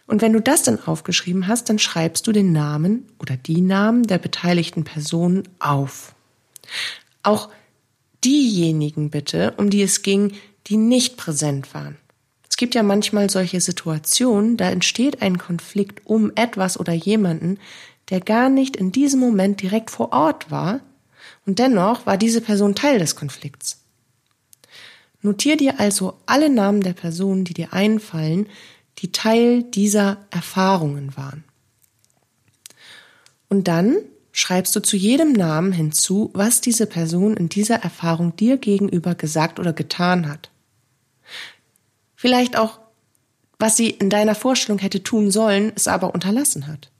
Und 0.07 0.21
wenn 0.21 0.33
du 0.33 0.41
das 0.41 0.63
dann 0.63 0.83
aufgeschrieben 0.83 1.47
hast, 1.47 1.69
dann 1.69 1.79
schreibst 1.79 2.27
du 2.27 2.31
den 2.31 2.51
Namen 2.51 3.07
oder 3.19 3.37
die 3.37 3.61
Namen 3.61 4.03
der 4.03 4.17
beteiligten 4.17 4.83
Personen 4.83 5.43
auf. 5.59 6.13
Auch 7.23 7.49
diejenigen 8.23 9.09
bitte, 9.09 9.53
um 9.57 9.69
die 9.69 9.81
es 9.81 10.01
ging, 10.01 10.33
die 10.67 10.77
nicht 10.77 11.17
präsent 11.17 11.73
waren. 11.73 11.97
Es 12.61 12.63
gibt 12.63 12.75
ja 12.75 12.83
manchmal 12.83 13.27
solche 13.27 13.59
Situationen, 13.59 14.55
da 14.55 14.69
entsteht 14.69 15.23
ein 15.23 15.39
Konflikt 15.39 16.05
um 16.05 16.31
etwas 16.35 16.79
oder 16.79 16.93
jemanden, 16.93 17.57
der 18.11 18.19
gar 18.19 18.49
nicht 18.49 18.75
in 18.75 18.91
diesem 18.91 19.19
Moment 19.19 19.63
direkt 19.63 19.89
vor 19.89 20.13
Ort 20.13 20.51
war, 20.51 20.81
und 21.47 21.57
dennoch 21.57 22.05
war 22.05 22.17
diese 22.17 22.39
Person 22.39 22.75
Teil 22.75 22.99
des 22.99 23.15
Konflikts. 23.15 23.79
Notier 25.23 25.57
dir 25.57 25.79
also 25.79 26.19
alle 26.27 26.51
Namen 26.51 26.81
der 26.81 26.93
Personen, 26.93 27.45
die 27.45 27.55
dir 27.55 27.73
einfallen, 27.73 28.45
die 28.99 29.11
Teil 29.11 29.63
dieser 29.63 30.17
Erfahrungen 30.29 31.17
waren. 31.17 31.43
Und 33.49 33.67
dann 33.67 33.97
schreibst 34.31 34.75
du 34.75 34.81
zu 34.81 34.97
jedem 34.97 35.31
Namen 35.31 35.71
hinzu, 35.71 36.29
was 36.35 36.61
diese 36.61 36.85
Person 36.85 37.35
in 37.37 37.49
dieser 37.49 37.77
Erfahrung 37.77 38.35
dir 38.35 38.57
gegenüber 38.57 39.15
gesagt 39.15 39.59
oder 39.59 39.73
getan 39.73 40.29
hat. 40.29 40.51
Vielleicht 42.21 42.55
auch, 42.55 42.79
was 43.57 43.77
sie 43.77 43.89
in 43.89 44.11
deiner 44.11 44.35
Vorstellung 44.35 44.77
hätte 44.77 45.01
tun 45.01 45.31
sollen, 45.31 45.71
es 45.75 45.87
aber 45.87 46.13
unterlassen 46.13 46.67
hat. 46.67 46.91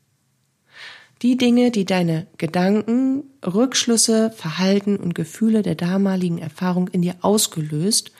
Die 1.21 1.38
Dinge, 1.38 1.69
die 1.69 1.86
deine 1.86 2.25
Gedanken, 2.39 3.25
Rückschlüsse, 3.45 4.31
Verhalten 4.31 4.97
und 4.97 5.13
Gefühle 5.13 5.62
der 5.62 5.75
damaligen 5.75 6.39
Erfahrung 6.39 6.88
in 6.88 7.03
dir 7.03 7.17
ausgelöst 7.21 8.12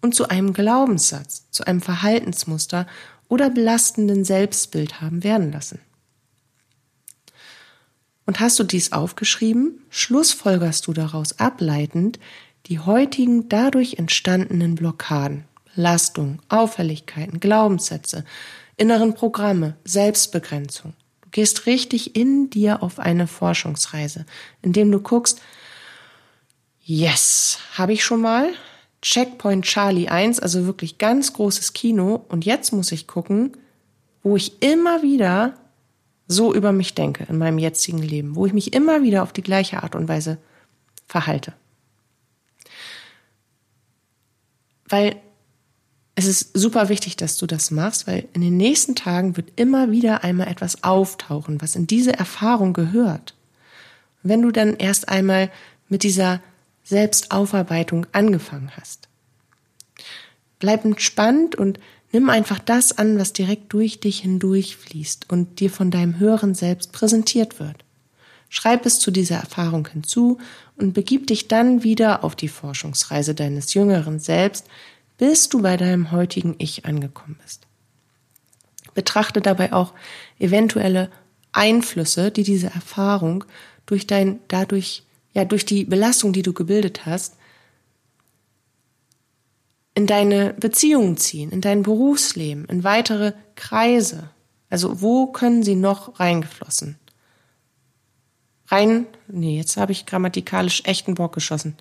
und 0.00 0.14
zu 0.14 0.28
einem 0.28 0.52
Glaubenssatz, 0.52 1.50
zu 1.50 1.66
einem 1.66 1.80
Verhaltensmuster 1.80 2.86
oder 3.28 3.50
belastenden 3.50 4.24
Selbstbild 4.24 5.00
haben 5.00 5.24
werden 5.24 5.50
lassen. 5.50 5.80
Und 8.26 8.38
hast 8.38 8.60
du 8.60 8.62
dies 8.62 8.92
aufgeschrieben, 8.92 9.80
schlussfolgerst 9.90 10.86
du 10.86 10.92
daraus 10.92 11.40
ableitend 11.40 12.20
die 12.66 12.78
heutigen 12.78 13.48
dadurch 13.48 13.94
entstandenen 13.94 14.76
Blockaden, 14.76 15.48
Belastungen, 15.74 16.40
Auffälligkeiten, 16.48 17.40
Glaubenssätze, 17.40 18.24
inneren 18.76 19.14
Programme, 19.14 19.76
Selbstbegrenzung. 19.84 20.94
Du 21.22 21.30
gehst 21.30 21.66
richtig 21.66 22.16
in 22.16 22.50
dir 22.50 22.82
auf 22.82 22.98
eine 22.98 23.26
Forschungsreise, 23.26 24.26
indem 24.62 24.90
du 24.90 25.00
guckst, 25.00 25.40
yes, 26.82 27.58
habe 27.74 27.92
ich 27.92 28.04
schon 28.04 28.20
mal, 28.20 28.50
Checkpoint 29.02 29.64
Charlie 29.64 30.08
1, 30.08 30.40
also 30.40 30.64
wirklich 30.64 30.98
ganz 30.98 31.34
großes 31.34 31.74
Kino. 31.74 32.24
Und 32.28 32.46
jetzt 32.46 32.72
muss 32.72 32.90
ich 32.90 33.06
gucken, 33.06 33.56
wo 34.22 34.36
ich 34.36 34.62
immer 34.62 35.02
wieder 35.02 35.54
so 36.26 36.54
über 36.54 36.72
mich 36.72 36.94
denke 36.94 37.26
in 37.28 37.36
meinem 37.36 37.58
jetzigen 37.58 37.98
Leben, 37.98 38.34
wo 38.34 38.46
ich 38.46 38.54
mich 38.54 38.72
immer 38.72 39.02
wieder 39.02 39.22
auf 39.22 39.34
die 39.34 39.42
gleiche 39.42 39.82
Art 39.82 39.94
und 39.94 40.08
Weise 40.08 40.38
verhalte. 41.06 41.52
Weil 44.88 45.16
es 46.16 46.26
ist 46.26 46.56
super 46.56 46.88
wichtig, 46.88 47.16
dass 47.16 47.36
du 47.38 47.46
das 47.46 47.70
machst, 47.70 48.06
weil 48.06 48.28
in 48.34 48.40
den 48.40 48.56
nächsten 48.56 48.94
Tagen 48.94 49.36
wird 49.36 49.52
immer 49.56 49.90
wieder 49.90 50.22
einmal 50.22 50.48
etwas 50.48 50.84
auftauchen, 50.84 51.60
was 51.60 51.74
in 51.74 51.86
diese 51.86 52.16
Erfahrung 52.16 52.72
gehört. 52.72 53.34
Wenn 54.22 54.42
du 54.42 54.52
dann 54.52 54.76
erst 54.76 55.08
einmal 55.08 55.50
mit 55.88 56.02
dieser 56.02 56.40
Selbstaufarbeitung 56.84 58.06
angefangen 58.12 58.70
hast. 58.76 59.08
Bleib 60.58 60.84
entspannt 60.84 61.56
und 61.56 61.80
nimm 62.12 62.30
einfach 62.30 62.58
das 62.58 62.96
an, 62.96 63.18
was 63.18 63.32
direkt 63.32 63.72
durch 63.72 64.00
dich 64.00 64.20
hindurch 64.20 64.76
fließt 64.76 65.30
und 65.30 65.60
dir 65.60 65.70
von 65.70 65.90
deinem 65.90 66.18
höheren 66.18 66.54
Selbst 66.54 66.92
präsentiert 66.92 67.58
wird. 67.58 67.84
Schreib 68.48 68.86
es 68.86 69.00
zu 69.00 69.10
dieser 69.10 69.36
Erfahrung 69.36 69.88
hinzu 69.88 70.38
und 70.76 70.92
begib 70.92 71.26
dich 71.26 71.48
dann 71.48 71.82
wieder 71.82 72.22
auf 72.22 72.36
die 72.36 72.48
Forschungsreise 72.48 73.34
deines 73.34 73.74
jüngeren 73.74 74.20
Selbst, 74.20 74.66
bis 75.18 75.48
du 75.48 75.62
bei 75.62 75.76
deinem 75.76 76.10
heutigen 76.10 76.54
Ich 76.58 76.84
angekommen 76.84 77.36
bist. 77.42 77.66
Betrachte 78.94 79.40
dabei 79.40 79.72
auch 79.72 79.92
eventuelle 80.38 81.10
Einflüsse, 81.52 82.30
die 82.30 82.42
diese 82.42 82.68
Erfahrung 82.68 83.44
durch 83.86 84.06
dein 84.06 84.40
dadurch 84.48 85.04
ja 85.32 85.44
durch 85.44 85.64
die 85.64 85.84
Belastung, 85.84 86.32
die 86.32 86.42
du 86.42 86.52
gebildet 86.52 87.06
hast, 87.06 87.36
in 89.94 90.06
deine 90.06 90.54
Beziehungen 90.54 91.16
ziehen, 91.16 91.50
in 91.50 91.60
dein 91.60 91.82
Berufsleben, 91.82 92.64
in 92.66 92.82
weitere 92.82 93.32
Kreise. 93.54 94.30
Also 94.70 95.02
wo 95.02 95.26
können 95.26 95.62
sie 95.62 95.76
noch 95.76 96.18
reingeflossen? 96.18 96.98
Rein, 98.68 99.06
nee, 99.28 99.56
jetzt 99.56 99.76
habe 99.76 99.92
ich 99.92 100.06
grammatikalisch 100.06 100.82
echten 100.84 101.14
Bock 101.14 101.34
geschossen. 101.34 101.76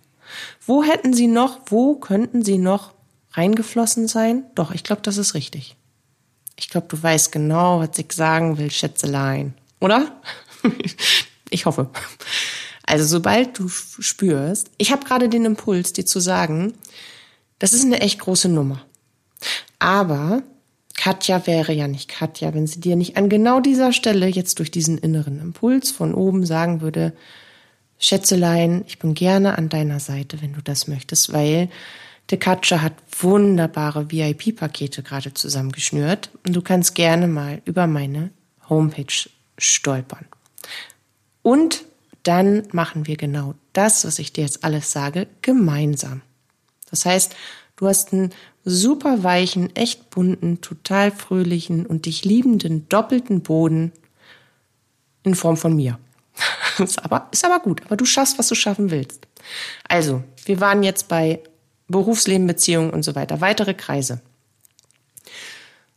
Wo 0.65 0.83
hätten 0.83 1.13
sie 1.13 1.27
noch, 1.27 1.59
wo 1.67 1.95
könnten 1.95 2.43
sie 2.43 2.57
noch 2.57 2.93
reingeflossen 3.33 4.07
sein? 4.07 4.45
Doch, 4.55 4.71
ich 4.71 4.83
glaube, 4.83 5.01
das 5.01 5.17
ist 5.17 5.33
richtig. 5.33 5.75
Ich 6.55 6.69
glaube, 6.69 6.87
du 6.89 7.01
weißt 7.01 7.31
genau, 7.31 7.79
was 7.79 7.97
ich 7.97 8.11
sagen 8.13 8.57
will, 8.57 8.71
Schätzelein. 8.71 9.53
Oder? 9.79 10.21
ich 11.49 11.65
hoffe. 11.65 11.89
Also 12.85 13.05
sobald 13.05 13.57
du 13.57 13.69
spürst, 13.69 14.69
ich 14.77 14.91
habe 14.91 15.05
gerade 15.05 15.29
den 15.29 15.45
Impuls, 15.45 15.93
dir 15.93 16.05
zu 16.05 16.19
sagen, 16.19 16.73
das 17.59 17.73
ist 17.73 17.85
eine 17.85 18.01
echt 18.01 18.19
große 18.19 18.49
Nummer. 18.49 18.85
Aber 19.79 20.43
Katja 20.95 21.47
wäre 21.47 21.73
ja 21.73 21.87
nicht 21.87 22.09
Katja, 22.09 22.53
wenn 22.53 22.67
sie 22.67 22.79
dir 22.79 22.95
nicht 22.95 23.17
an 23.17 23.29
genau 23.29 23.59
dieser 23.59 23.93
Stelle 23.93 24.27
jetzt 24.27 24.59
durch 24.59 24.69
diesen 24.69 24.97
inneren 24.97 25.39
Impuls 25.39 25.91
von 25.91 26.13
oben 26.13 26.45
sagen 26.45 26.81
würde, 26.81 27.13
Schätzelein, 27.99 28.83
ich 28.87 28.99
bin 28.99 29.13
gerne 29.13 29.57
an 29.57 29.69
deiner 29.69 29.99
Seite, 29.99 30.41
wenn 30.41 30.53
du 30.53 30.61
das 30.61 30.87
möchtest, 30.87 31.31
weil 31.31 31.69
Katja 32.27 32.81
hat 32.81 32.93
wunderbare 33.19 34.11
VIP-Pakete 34.11 35.03
gerade 35.03 35.33
zusammengeschnürt 35.33 36.31
und 36.45 36.55
du 36.55 36.61
kannst 36.61 36.95
gerne 36.95 37.27
mal 37.27 37.61
über 37.65 37.85
meine 37.85 38.31
Homepage 38.69 39.29
stolpern. 39.57 40.25
Und 41.41 41.83
dann 42.23 42.63
machen 42.71 43.05
wir 43.05 43.17
genau 43.17 43.53
das, 43.73 44.05
was 44.05 44.19
ich 44.19 44.33
dir 44.33 44.41
jetzt 44.41 44.63
alles 44.63 44.91
sage, 44.91 45.27
gemeinsam. 45.41 46.21
Das 46.89 47.05
heißt, 47.05 47.35
du 47.75 47.87
hast 47.87 48.13
einen 48.13 48.31
super 48.63 49.23
weichen, 49.23 49.75
echt 49.75 50.09
bunten, 50.09 50.61
total 50.61 51.11
fröhlichen 51.11 51.85
und 51.85 52.05
dich 52.05 52.23
liebenden 52.23 52.87
doppelten 52.87 53.41
Boden 53.41 53.91
in 55.23 55.35
Form 55.35 55.57
von 55.57 55.75
mir. 55.75 55.99
ist 56.79 57.03
aber, 57.03 57.27
ist 57.31 57.45
aber 57.45 57.59
gut, 57.59 57.81
aber 57.85 57.97
du 57.97 58.05
schaffst, 58.05 58.39
was 58.39 58.47
du 58.47 58.55
schaffen 58.55 58.89
willst. 58.89 59.27
Also, 59.87 60.23
wir 60.45 60.61
waren 60.61 60.83
jetzt 60.83 61.09
bei 61.09 61.41
Berufsleben, 61.87 62.47
Beziehungen 62.47 62.91
und 62.91 63.03
so 63.03 63.15
weiter. 63.15 63.41
Weitere 63.41 63.73
Kreise. 63.73 64.21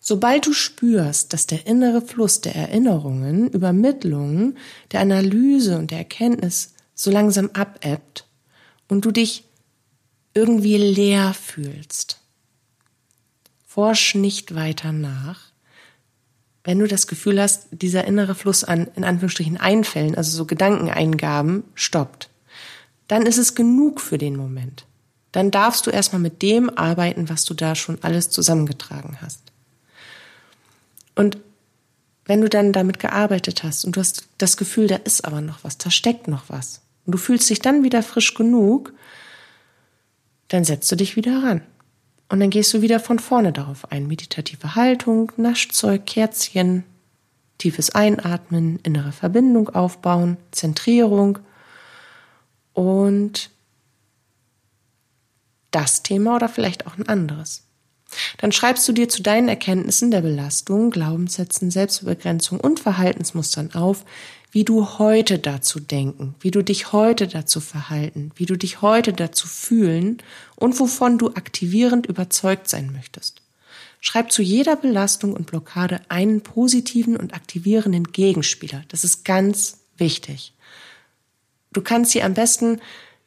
Sobald 0.08 0.46
du 0.46 0.52
spürst, 0.52 1.32
dass 1.32 1.46
der 1.46 1.66
innere 1.66 2.00
Fluss 2.00 2.40
der 2.40 2.54
Erinnerungen, 2.54 3.50
Übermittlungen, 3.50 4.56
der 4.92 5.00
Analyse 5.00 5.78
und 5.78 5.90
der 5.90 5.98
Erkenntnis 5.98 6.74
so 6.94 7.10
langsam 7.10 7.50
abebbt 7.54 8.24
und 8.86 9.04
du 9.04 9.10
dich 9.10 9.42
irgendwie 10.32 10.76
leer 10.76 11.34
fühlst, 11.34 12.20
forsch 13.66 14.14
nicht 14.14 14.54
weiter 14.54 14.92
nach. 14.92 15.50
Wenn 16.62 16.78
du 16.78 16.86
das 16.86 17.06
Gefühl 17.06 17.40
hast, 17.40 17.68
dieser 17.70 18.04
innere 18.04 18.34
Fluss 18.34 18.62
an, 18.62 18.88
in 18.96 19.02
Anführungsstrichen, 19.02 19.56
Einfällen, 19.56 20.14
also 20.14 20.36
so 20.36 20.46
Gedankeneingaben, 20.46 21.64
stoppt, 21.74 22.30
dann 23.08 23.26
ist 23.26 23.38
es 23.38 23.54
genug 23.54 24.00
für 24.00 24.18
den 24.18 24.36
Moment. 24.36 24.84
Dann 25.36 25.50
darfst 25.50 25.86
du 25.86 25.90
erstmal 25.90 26.22
mit 26.22 26.40
dem 26.40 26.70
arbeiten, 26.78 27.28
was 27.28 27.44
du 27.44 27.52
da 27.52 27.74
schon 27.74 28.02
alles 28.02 28.30
zusammengetragen 28.30 29.18
hast. 29.20 29.42
Und 31.14 31.36
wenn 32.24 32.40
du 32.40 32.48
dann 32.48 32.72
damit 32.72 33.00
gearbeitet 33.00 33.62
hast 33.62 33.84
und 33.84 33.96
du 33.96 34.00
hast 34.00 34.28
das 34.38 34.56
Gefühl, 34.56 34.86
da 34.86 34.96
ist 34.96 35.26
aber 35.26 35.42
noch 35.42 35.62
was, 35.62 35.76
da 35.76 35.90
steckt 35.90 36.26
noch 36.26 36.44
was, 36.48 36.80
und 37.04 37.12
du 37.12 37.18
fühlst 37.18 37.50
dich 37.50 37.58
dann 37.58 37.84
wieder 37.84 38.02
frisch 38.02 38.32
genug, 38.32 38.94
dann 40.48 40.64
setzt 40.64 40.90
du 40.90 40.96
dich 40.96 41.16
wieder 41.16 41.42
ran. 41.42 41.60
Und 42.30 42.40
dann 42.40 42.48
gehst 42.48 42.72
du 42.72 42.80
wieder 42.80 42.98
von 42.98 43.18
vorne 43.18 43.52
darauf 43.52 43.92
ein. 43.92 44.06
Meditative 44.06 44.74
Haltung, 44.74 45.32
Naschzeug, 45.36 46.06
Kerzchen, 46.06 46.82
tiefes 47.58 47.90
Einatmen, 47.90 48.78
innere 48.84 49.12
Verbindung 49.12 49.68
aufbauen, 49.68 50.38
Zentrierung 50.50 51.40
und 52.72 53.50
das 55.76 56.02
Thema 56.02 56.36
oder 56.36 56.48
vielleicht 56.48 56.86
auch 56.86 56.96
ein 56.96 57.06
anderes. 57.06 57.64
Dann 58.38 58.50
schreibst 58.50 58.88
du 58.88 58.92
dir 58.92 59.10
zu 59.10 59.22
deinen 59.22 59.48
Erkenntnissen 59.48 60.10
der 60.10 60.22
Belastung, 60.22 60.90
Glaubenssätzen, 60.90 61.70
Selbstbegrenzung 61.70 62.60
und 62.60 62.80
Verhaltensmustern 62.80 63.74
auf, 63.74 64.06
wie 64.52 64.64
du 64.64 64.98
heute 64.98 65.38
dazu 65.38 65.78
denken, 65.78 66.34
wie 66.40 66.50
du 66.50 66.62
dich 66.62 66.92
heute 66.92 67.26
dazu 67.26 67.60
verhalten, 67.60 68.30
wie 68.36 68.46
du 68.46 68.56
dich 68.56 68.80
heute 68.80 69.12
dazu 69.12 69.46
fühlen 69.46 70.16
und 70.54 70.80
wovon 70.80 71.18
du 71.18 71.34
aktivierend 71.34 72.06
überzeugt 72.06 72.70
sein 72.70 72.90
möchtest. 72.90 73.42
Schreib 74.00 74.32
zu 74.32 74.40
jeder 74.40 74.76
Belastung 74.76 75.34
und 75.34 75.46
Blockade 75.46 76.00
einen 76.08 76.40
positiven 76.40 77.18
und 77.18 77.34
aktivierenden 77.34 78.04
Gegenspieler. 78.04 78.82
Das 78.88 79.04
ist 79.04 79.26
ganz 79.26 79.80
wichtig. 79.98 80.54
Du 81.72 81.82
kannst 81.82 82.12
sie 82.12 82.22
am 82.22 82.32
besten 82.32 82.80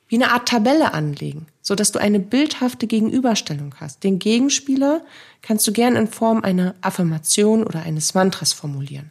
wie 0.10 0.16
eine 0.16 0.32
Art 0.32 0.50
Tabelle 0.50 0.94
anlegen, 0.94 1.46
so 1.62 1.76
dass 1.76 1.92
du 1.92 2.00
eine 2.00 2.20
bildhafte 2.20 2.88
Gegenüberstellung 2.88 3.76
hast. 3.80 4.04
Den 4.04 4.20
Gegenspieler 4.20 5.02
kannst 5.42 5.66
du 5.68 5.72
gern 5.72 5.96
in 5.96 6.08
Form 6.08 6.44
einer 6.44 6.76
Affirmation 6.82 7.64
oder 7.64 7.84
eines 7.84 8.16
Mantras 8.16 8.52
formulieren, 8.52 9.10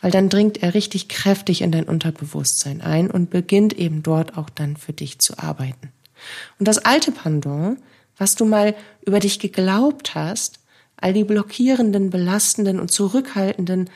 weil 0.00 0.12
dann 0.12 0.28
dringt 0.28 0.62
er 0.62 0.74
richtig 0.74 1.08
kräftig 1.08 1.62
in 1.62 1.72
dein 1.72 1.84
Unterbewusstsein 1.84 2.80
ein 2.80 3.10
und 3.10 3.28
beginnt 3.28 3.74
eben 3.74 4.02
dort 4.02 4.38
auch 4.38 4.48
dann 4.48 4.76
für 4.76 4.92
dich 4.92 5.18
zu 5.18 5.36
arbeiten. 5.38 5.92
Und 6.58 6.68
das 6.68 6.78
alte 6.78 7.10
Pendant, 7.10 7.78
was 8.16 8.36
du 8.36 8.44
mal 8.44 8.76
über 9.04 9.18
dich 9.18 9.40
geglaubt 9.40 10.14
hast, 10.14 10.60
all 10.96 11.12
die 11.12 11.24
blockierenden, 11.24 12.10
belastenden 12.10 12.78
und 12.78 12.90
zurückhaltenden 12.90 13.90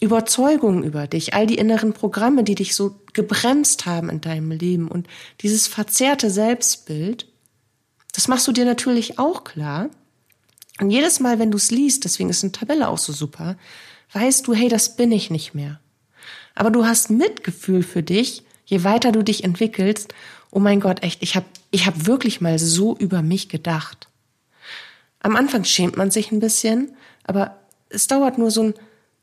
Überzeugungen 0.00 0.84
über 0.84 1.06
dich, 1.06 1.34
all 1.34 1.46
die 1.46 1.58
inneren 1.58 1.92
Programme, 1.92 2.44
die 2.44 2.54
dich 2.54 2.74
so 2.74 3.00
gebremst 3.14 3.86
haben 3.86 4.10
in 4.10 4.20
deinem 4.20 4.52
Leben 4.52 4.88
und 4.88 5.08
dieses 5.40 5.66
verzerrte 5.66 6.30
Selbstbild, 6.30 7.26
das 8.12 8.28
machst 8.28 8.46
du 8.46 8.52
dir 8.52 8.64
natürlich 8.64 9.18
auch 9.18 9.44
klar. 9.44 9.90
Und 10.80 10.90
jedes 10.90 11.18
Mal, 11.18 11.38
wenn 11.38 11.50
du 11.50 11.56
es 11.56 11.72
liest, 11.72 12.04
deswegen 12.04 12.30
ist 12.30 12.44
eine 12.44 12.52
Tabelle 12.52 12.88
auch 12.88 12.98
so 12.98 13.12
super, 13.12 13.56
weißt 14.12 14.46
du, 14.46 14.54
hey, 14.54 14.68
das 14.68 14.96
bin 14.96 15.10
ich 15.10 15.30
nicht 15.30 15.54
mehr. 15.54 15.80
Aber 16.54 16.70
du 16.70 16.86
hast 16.86 17.10
Mitgefühl 17.10 17.82
für 17.82 18.02
dich, 18.02 18.44
je 18.64 18.84
weiter 18.84 19.12
du 19.12 19.22
dich 19.22 19.44
entwickelst. 19.44 20.14
Oh 20.50 20.60
mein 20.60 20.80
Gott, 20.80 21.02
echt, 21.02 21.22
ich 21.22 21.34
habe 21.34 21.46
ich 21.70 21.86
hab 21.86 22.06
wirklich 22.06 22.40
mal 22.40 22.58
so 22.58 22.96
über 22.96 23.22
mich 23.22 23.48
gedacht. 23.48 24.08
Am 25.20 25.36
Anfang 25.36 25.64
schämt 25.64 25.96
man 25.96 26.10
sich 26.10 26.30
ein 26.30 26.40
bisschen, 26.40 26.96
aber 27.24 27.58
es 27.90 28.06
dauert 28.06 28.38
nur 28.38 28.50
so 28.50 28.62
ein 28.62 28.74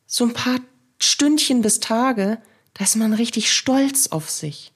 so 0.05 0.25
ein 0.25 0.33
paar 0.33 0.59
Stündchen 0.99 1.61
bis 1.61 1.79
Tage, 1.79 2.37
da 2.73 2.83
ist 2.83 2.95
man 2.95 3.13
richtig 3.13 3.51
stolz 3.51 4.07
auf 4.07 4.29
sich. 4.29 4.71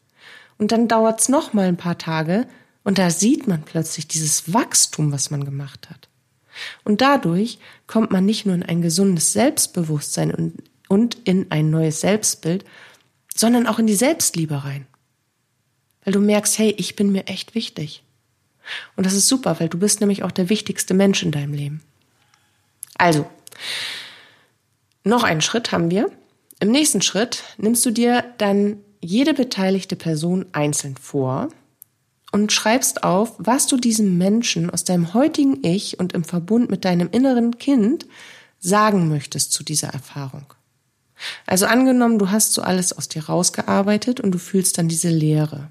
Und 0.58 0.72
dann 0.72 0.88
dauert's 0.88 1.30
noch 1.30 1.54
mal 1.54 1.68
ein 1.68 1.78
paar 1.78 1.98
Tage 1.98 2.48
und 2.84 2.98
da 2.98 3.10
sieht 3.10 3.48
man 3.48 3.64
plötzlich 3.64 4.08
dieses 4.08 4.54
Wachstum, 4.54 5.12
was 5.12 5.32
man 5.32 5.46
gemacht 5.46 5.90
hat. 5.90 6.10
Und 6.84 7.02
dadurch 7.02 7.60
kommt 7.88 8.12
man 8.12 8.26
nicht 8.26 8.46
nur 8.46 8.56
in 8.56 8.64
ein 8.64 8.82
gesundes 8.82 9.34
Selbstbewusstsein 9.34 10.34
und, 10.34 10.56
und 10.88 11.18
in 11.24 11.52
ein 11.52 11.70
neues 11.70 12.02
Selbstbild, 12.02 12.66
sondern 13.36 13.68
auch 13.68 13.80
in 13.80 13.88
die 13.88 13.96
Selbstliebe 13.96 14.64
rein. 14.64 14.86
Weil 16.04 16.14
du 16.14 16.20
merkst, 16.20 16.58
hey, 16.58 16.74
ich 16.78 16.96
bin 16.96 17.12
mir 17.12 17.28
echt 17.28 17.56
wichtig. 17.56 18.04
Und 18.96 19.06
das 19.06 19.14
ist 19.14 19.28
super, 19.28 19.60
weil 19.60 19.70
du 19.70 19.78
bist 19.78 20.00
nämlich 20.00 20.24
auch 20.24 20.32
der 20.32 20.50
wichtigste 20.50 20.94
Mensch 20.94 21.24
in 21.24 21.32
deinem 21.32 21.54
Leben. 21.54 21.82
Also, 22.98 23.30
noch 25.10 25.24
einen 25.24 25.42
Schritt 25.42 25.72
haben 25.72 25.92
wir. 25.92 26.10
Im 26.60 26.72
nächsten 26.72 27.02
Schritt 27.02 27.44
nimmst 27.58 27.86
du 27.86 27.92
dir 27.92 28.24
dann 28.38 28.78
jede 29.02 29.34
beteiligte 29.34 29.96
Person 29.96 30.46
einzeln 30.52 30.96
vor 30.98 31.50
und 32.32 32.52
schreibst 32.52 33.04
auf, 33.04 33.34
was 33.38 33.68
du 33.68 33.78
diesem 33.78 34.18
Menschen 34.18 34.70
aus 34.70 34.84
deinem 34.84 35.14
heutigen 35.14 35.64
Ich 35.64 36.00
und 36.00 36.14
im 36.14 36.24
Verbund 36.24 36.70
mit 36.70 36.86
deinem 36.86 37.10
inneren 37.12 37.58
Kind 37.58 38.06
sagen 38.60 39.08
möchtest 39.10 39.54
zu 39.54 39.64
dieser 39.64 39.90
Erfahrung. 39.90 40.54
Also 41.46 41.66
angenommen, 41.66 42.20
du 42.20 42.30
hast 42.30 42.54
so 42.54 42.62
alles 42.62 42.94
aus 42.94 43.10
dir 43.10 43.26
rausgearbeitet 43.26 44.20
und 44.20 44.32
du 44.32 44.38
fühlst 44.38 44.78
dann 44.78 44.88
diese 44.88 45.10
Leere. 45.10 45.70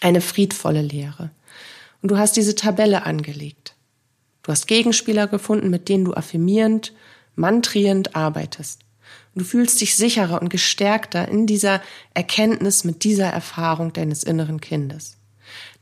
Eine 0.00 0.20
friedvolle 0.20 0.82
Leere. 0.82 1.30
Und 2.02 2.10
du 2.10 2.18
hast 2.18 2.36
diese 2.36 2.54
Tabelle 2.54 3.04
angelegt. 3.04 3.74
Du 4.42 4.52
hast 4.52 4.66
Gegenspieler 4.66 5.26
gefunden, 5.26 5.68
mit 5.68 5.88
denen 5.88 6.04
du 6.04 6.14
affirmierend 6.14 6.92
mantrierend 7.38 8.14
arbeitest. 8.14 8.80
Du 9.34 9.44
fühlst 9.44 9.80
dich 9.80 9.96
sicherer 9.96 10.42
und 10.42 10.48
gestärkter 10.48 11.28
in 11.28 11.46
dieser 11.46 11.80
Erkenntnis 12.12 12.84
mit 12.84 13.04
dieser 13.04 13.28
Erfahrung 13.28 13.92
deines 13.92 14.24
inneren 14.24 14.60
Kindes. 14.60 15.16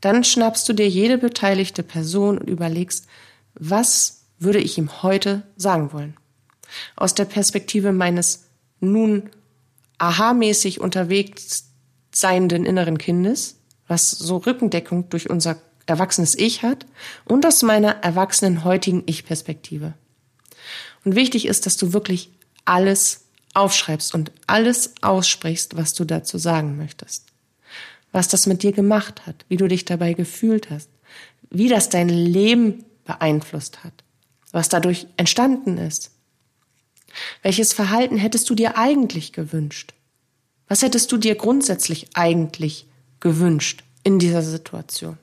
Dann 0.01 0.25
schnappst 0.25 0.69
du 0.69 0.73
dir 0.75 0.89
jede 0.89 1.19
beteiligte 1.19 1.83
Person 1.83 2.39
und 2.39 2.49
überlegst, 2.49 3.07
was 3.55 4.25
würde 4.39 4.59
ich 4.59 4.77
ihm 4.77 5.03
heute 5.03 5.43
sagen 5.57 5.93
wollen? 5.93 6.17
Aus 6.95 7.15
der 7.15 7.25
Perspektive 7.25 7.93
meines 7.93 8.45
nun 8.81 9.31
aha-mäßig 9.99 10.81
unterwegs 10.81 11.71
seienden 12.13 12.67
inneren 12.67 12.99
Kindes, 12.99 13.57
was 13.89 14.11
so 14.11 14.37
Rückendeckung 14.37 15.09
durch 15.09 15.31
unser 15.31 15.57
erwachsenes 15.87 16.37
Ich 16.37 16.63
hat, 16.63 16.85
und 17.25 17.47
aus 17.47 17.63
meiner 17.63 18.03
erwachsenen 18.03 18.65
heutigen 18.65 19.05
Ich-Perspektive. 19.07 19.95
Und 21.07 21.15
wichtig 21.15 21.47
ist, 21.47 21.67
dass 21.67 21.77
du 21.77 21.93
wirklich 21.93 22.31
alles 22.65 23.27
aufschreibst 23.55 24.13
und 24.13 24.33
alles 24.49 24.93
aussprichst, 25.03 25.77
was 25.77 25.95
du 25.95 26.05
dazu 26.05 26.37
sagen 26.37 26.77
möchtest. 26.77 27.27
Was 28.11 28.27
das 28.27 28.49
mit 28.49 28.65
dir 28.65 28.73
gemacht 28.73 29.25
hat, 29.25 29.45
wie 29.49 29.57
du 29.57 29.69
dich 29.69 29.85
dabei 29.85 30.15
gefühlt 30.15 30.69
hast, 30.69 30.91
wie 31.49 31.69
das 31.69 31.91
dein 31.91 32.09
Leben 32.09 32.85
beeinflusst 33.05 33.85
hat, 33.85 33.93
was 34.51 34.69
dadurch 34.69 35.07
entstanden 35.17 35.79
ist. 35.79 36.11
Welches 37.41 37.73
Verhalten 37.73 38.17
hättest 38.17 38.51
du 38.51 38.57
dir 38.57 38.77
eigentlich 38.77 39.33
gewünscht? 39.33 39.95
Was 40.67 40.83
hättest 40.83 41.13
du 41.13 41.19
dir 41.19 41.37
grundsätzlich 41.37 42.09
eigentlich 42.15 42.89
gewünscht 43.21 43.85
in 44.03 44.19
dieser 44.19 44.43
Situation? 44.43 45.19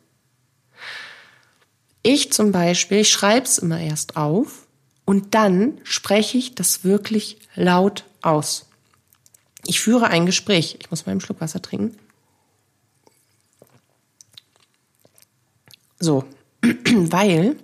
Ich 2.03 2.31
zum 2.31 2.53
Beispiel, 2.53 2.99
ich 2.99 3.09
schreibe 3.09 3.45
es 3.45 3.57
immer 3.57 3.81
erst 3.81 4.15
auf 4.15 4.62
und 5.05 5.35
dann 5.35 5.79
spreche 5.83 6.37
ich 6.37 6.55
das 6.55 6.83
wirklich 6.83 7.39
laut 7.55 8.05
aus. 8.21 8.67
Ich 9.65 9.79
führe 9.79 10.07
ein 10.07 10.25
Gespräch. 10.25 10.77
Ich 10.79 10.91
muss 10.91 11.05
mal 11.05 11.11
einen 11.11 11.21
Schluck 11.21 11.41
Wasser 11.41 11.61
trinken. 11.61 11.97
So, 15.99 16.25
weil 16.61 17.55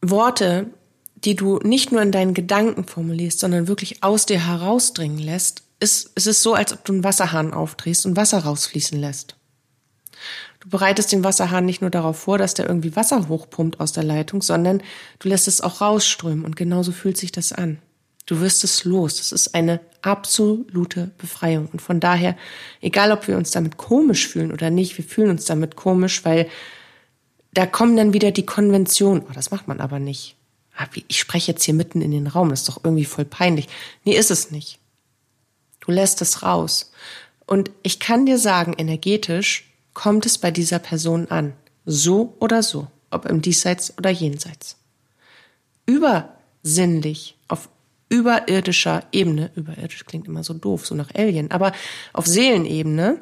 Worte, 0.00 0.70
die 1.16 1.34
du 1.34 1.58
nicht 1.58 1.92
nur 1.92 2.00
in 2.00 2.12
deinen 2.12 2.32
Gedanken 2.32 2.84
formulierst, 2.84 3.40
sondern 3.40 3.68
wirklich 3.68 4.02
aus 4.02 4.24
dir 4.24 4.46
herausdringen 4.46 5.18
lässt, 5.18 5.62
ist, 5.78 6.10
es 6.14 6.26
ist 6.26 6.42
so, 6.42 6.54
als 6.54 6.72
ob 6.72 6.84
du 6.84 6.94
einen 6.94 7.04
Wasserhahn 7.04 7.52
aufdrehst 7.52 8.06
und 8.06 8.16
Wasser 8.16 8.38
rausfließen 8.38 8.98
lässt. 8.98 9.35
Du 10.66 10.70
bereitest 10.70 11.12
den 11.12 11.22
Wasserhahn 11.22 11.64
nicht 11.64 11.80
nur 11.80 11.90
darauf 11.90 12.18
vor, 12.18 12.38
dass 12.38 12.54
der 12.54 12.66
irgendwie 12.66 12.96
Wasser 12.96 13.28
hochpumpt 13.28 13.78
aus 13.78 13.92
der 13.92 14.02
Leitung, 14.02 14.42
sondern 14.42 14.82
du 15.20 15.28
lässt 15.28 15.46
es 15.46 15.60
auch 15.60 15.80
rausströmen 15.80 16.44
und 16.44 16.56
genauso 16.56 16.90
fühlt 16.90 17.16
sich 17.16 17.30
das 17.30 17.52
an. 17.52 17.78
Du 18.26 18.40
wirst 18.40 18.64
es 18.64 18.82
los. 18.82 19.20
Es 19.20 19.30
ist 19.30 19.54
eine 19.54 19.78
absolute 20.02 21.12
Befreiung. 21.18 21.68
Und 21.72 21.80
von 21.80 22.00
daher, 22.00 22.36
egal 22.80 23.12
ob 23.12 23.28
wir 23.28 23.36
uns 23.36 23.52
damit 23.52 23.76
komisch 23.76 24.26
fühlen 24.26 24.50
oder 24.50 24.70
nicht, 24.70 24.98
wir 24.98 25.04
fühlen 25.04 25.30
uns 25.30 25.44
damit 25.44 25.76
komisch, 25.76 26.24
weil 26.24 26.48
da 27.54 27.64
kommen 27.64 27.96
dann 27.96 28.12
wieder 28.12 28.32
die 28.32 28.44
Konventionen. 28.44 29.22
Oh, 29.22 29.32
das 29.32 29.52
macht 29.52 29.68
man 29.68 29.78
aber 29.78 30.00
nicht. 30.00 30.34
Ah, 30.76 30.88
ich 31.06 31.20
spreche 31.20 31.52
jetzt 31.52 31.62
hier 31.62 31.74
mitten 31.74 32.00
in 32.00 32.10
den 32.10 32.26
Raum, 32.26 32.50
das 32.50 32.62
ist 32.62 32.68
doch 32.68 32.82
irgendwie 32.82 33.04
voll 33.04 33.24
peinlich. 33.24 33.68
Nee, 34.02 34.16
ist 34.16 34.32
es 34.32 34.50
nicht. 34.50 34.80
Du 35.78 35.92
lässt 35.92 36.20
es 36.22 36.42
raus. 36.42 36.90
Und 37.46 37.70
ich 37.84 38.00
kann 38.00 38.26
dir 38.26 38.40
sagen, 38.40 38.74
energetisch 38.76 39.65
kommt 39.96 40.26
es 40.26 40.36
bei 40.36 40.50
dieser 40.50 40.78
Person 40.78 41.28
an. 41.30 41.54
So 41.86 42.36
oder 42.38 42.62
so. 42.62 42.86
Ob 43.10 43.24
im 43.24 43.40
Diesseits 43.40 43.96
oder 43.96 44.10
Jenseits. 44.10 44.76
Übersinnlich, 45.86 47.34
auf 47.48 47.70
überirdischer 48.10 49.04
Ebene, 49.10 49.50
überirdisch 49.56 50.04
klingt 50.04 50.28
immer 50.28 50.44
so 50.44 50.52
doof, 50.52 50.86
so 50.86 50.94
nach 50.94 51.14
Alien, 51.14 51.50
aber 51.50 51.72
auf 52.12 52.26
Seelenebene 52.26 53.18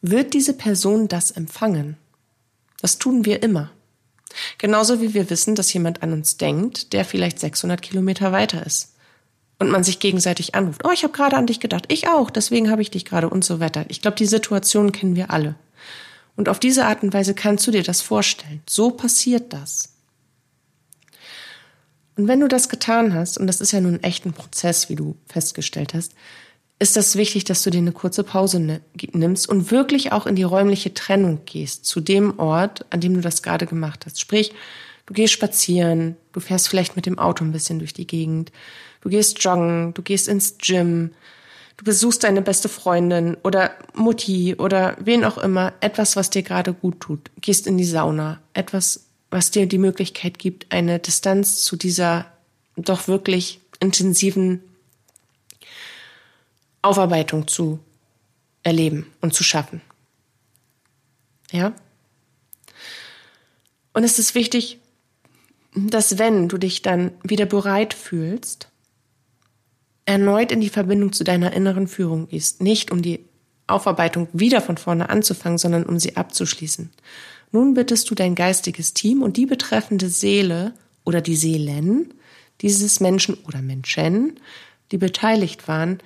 wird 0.00 0.32
diese 0.32 0.54
Person 0.54 1.08
das 1.08 1.30
empfangen. 1.30 1.98
Das 2.80 2.96
tun 2.98 3.26
wir 3.26 3.42
immer. 3.42 3.70
Genauso 4.56 5.02
wie 5.02 5.12
wir 5.12 5.28
wissen, 5.28 5.56
dass 5.56 5.72
jemand 5.74 6.02
an 6.02 6.14
uns 6.14 6.38
denkt, 6.38 6.94
der 6.94 7.04
vielleicht 7.04 7.38
600 7.38 7.82
Kilometer 7.82 8.32
weiter 8.32 8.64
ist. 8.64 8.94
Und 9.58 9.70
man 9.70 9.84
sich 9.84 9.98
gegenseitig 9.98 10.54
anruft. 10.54 10.82
Oh, 10.84 10.90
ich 10.92 11.02
habe 11.02 11.12
gerade 11.12 11.36
an 11.36 11.46
dich 11.46 11.60
gedacht. 11.60 11.84
Ich 11.88 12.08
auch. 12.08 12.30
Deswegen 12.30 12.70
habe 12.70 12.82
ich 12.82 12.90
dich 12.90 13.04
gerade 13.04 13.28
und 13.28 13.44
so 13.44 13.60
weiter. 13.60 13.84
Ich 13.88 14.00
glaube, 14.02 14.16
die 14.16 14.26
Situation 14.26 14.92
kennen 14.92 15.16
wir 15.16 15.30
alle. 15.30 15.54
Und 16.36 16.48
auf 16.48 16.60
diese 16.60 16.84
Art 16.84 17.02
und 17.02 17.14
Weise 17.14 17.34
kannst 17.34 17.66
du 17.66 17.70
dir 17.70 17.82
das 17.82 18.02
vorstellen. 18.02 18.62
So 18.68 18.90
passiert 18.90 19.52
das. 19.52 19.94
Und 22.16 22.28
wenn 22.28 22.40
du 22.40 22.48
das 22.48 22.68
getan 22.68 23.14
hast, 23.14 23.38
und 23.38 23.46
das 23.46 23.60
ist 23.60 23.72
ja 23.72 23.80
nun 23.80 24.02
echt 24.02 24.24
ein 24.24 24.32
Prozess, 24.32 24.88
wie 24.88 24.96
du 24.96 25.16
festgestellt 25.26 25.94
hast, 25.94 26.12
ist 26.78 26.96
das 26.96 27.16
wichtig, 27.16 27.44
dass 27.44 27.62
du 27.62 27.70
dir 27.70 27.78
eine 27.78 27.92
kurze 27.92 28.22
Pause 28.22 28.80
nimmst 29.12 29.48
und 29.48 29.70
wirklich 29.70 30.12
auch 30.12 30.26
in 30.26 30.36
die 30.36 30.42
räumliche 30.42 30.92
Trennung 30.92 31.40
gehst, 31.46 31.86
zu 31.86 32.00
dem 32.00 32.38
Ort, 32.38 32.84
an 32.90 33.00
dem 33.00 33.14
du 33.14 33.20
das 33.20 33.42
gerade 33.42 33.66
gemacht 33.66 34.04
hast. 34.04 34.20
Sprich, 34.20 34.52
du 35.06 35.14
gehst 35.14 35.32
spazieren, 35.32 36.16
du 36.32 36.40
fährst 36.40 36.68
vielleicht 36.68 36.96
mit 36.96 37.06
dem 37.06 37.18
Auto 37.18 37.44
ein 37.44 37.52
bisschen 37.52 37.78
durch 37.78 37.94
die 37.94 38.06
Gegend, 38.06 38.52
du 39.00 39.08
gehst 39.08 39.42
joggen, 39.42 39.94
du 39.94 40.02
gehst 40.02 40.28
ins 40.28 40.58
Gym, 40.58 41.12
du 41.76 41.84
besuchst 41.84 42.24
deine 42.24 42.42
beste 42.42 42.68
Freundin 42.68 43.36
oder 43.42 43.72
Mutti 43.94 44.54
oder 44.56 44.96
wen 45.00 45.24
auch 45.24 45.38
immer, 45.38 45.72
etwas, 45.80 46.16
was 46.16 46.30
dir 46.30 46.42
gerade 46.42 46.72
gut 46.72 47.00
tut, 47.00 47.30
gehst 47.40 47.66
in 47.66 47.78
die 47.78 47.84
Sauna, 47.84 48.40
etwas, 48.54 49.06
was 49.30 49.50
dir 49.50 49.66
die 49.66 49.78
Möglichkeit 49.78 50.38
gibt, 50.38 50.72
eine 50.72 50.98
Distanz 50.98 51.62
zu 51.62 51.76
dieser 51.76 52.26
doch 52.76 53.08
wirklich 53.08 53.60
intensiven 53.80 54.62
Aufarbeitung 56.82 57.48
zu 57.48 57.80
erleben 58.62 59.06
und 59.20 59.34
zu 59.34 59.44
schaffen. 59.44 59.80
Ja? 61.50 61.72
Und 63.92 64.04
es 64.04 64.18
ist 64.18 64.34
wichtig, 64.34 64.78
dass 65.74 66.18
wenn 66.18 66.48
du 66.48 66.58
dich 66.58 66.82
dann 66.82 67.12
wieder 67.22 67.46
bereit 67.46 67.94
fühlst, 67.94 68.68
erneut 70.06 70.52
in 70.52 70.60
die 70.60 70.68
Verbindung 70.68 71.12
zu 71.12 71.24
deiner 71.24 71.52
inneren 71.52 71.88
Führung 71.88 72.28
gehst, 72.28 72.62
nicht 72.62 72.90
um 72.90 73.02
die 73.02 73.24
Aufarbeitung 73.66 74.28
wieder 74.32 74.62
von 74.62 74.76
vorne 74.76 75.10
anzufangen, 75.10 75.58
sondern 75.58 75.84
um 75.84 75.98
sie 75.98 76.16
abzuschließen. 76.16 76.90
Nun 77.52 77.74
bittest 77.74 78.08
du 78.10 78.14
dein 78.14 78.34
geistiges 78.34 78.94
Team 78.94 79.22
und 79.22 79.36
die 79.36 79.46
betreffende 79.46 80.08
Seele 80.08 80.74
oder 81.04 81.20
die 81.20 81.36
Seelen 81.36 82.14
dieses 82.62 83.00
Menschen 83.00 83.34
oder 83.46 83.60
Menschen, 83.60 84.40
die 84.92 84.98
beteiligt 84.98 85.68
waren, 85.68 85.98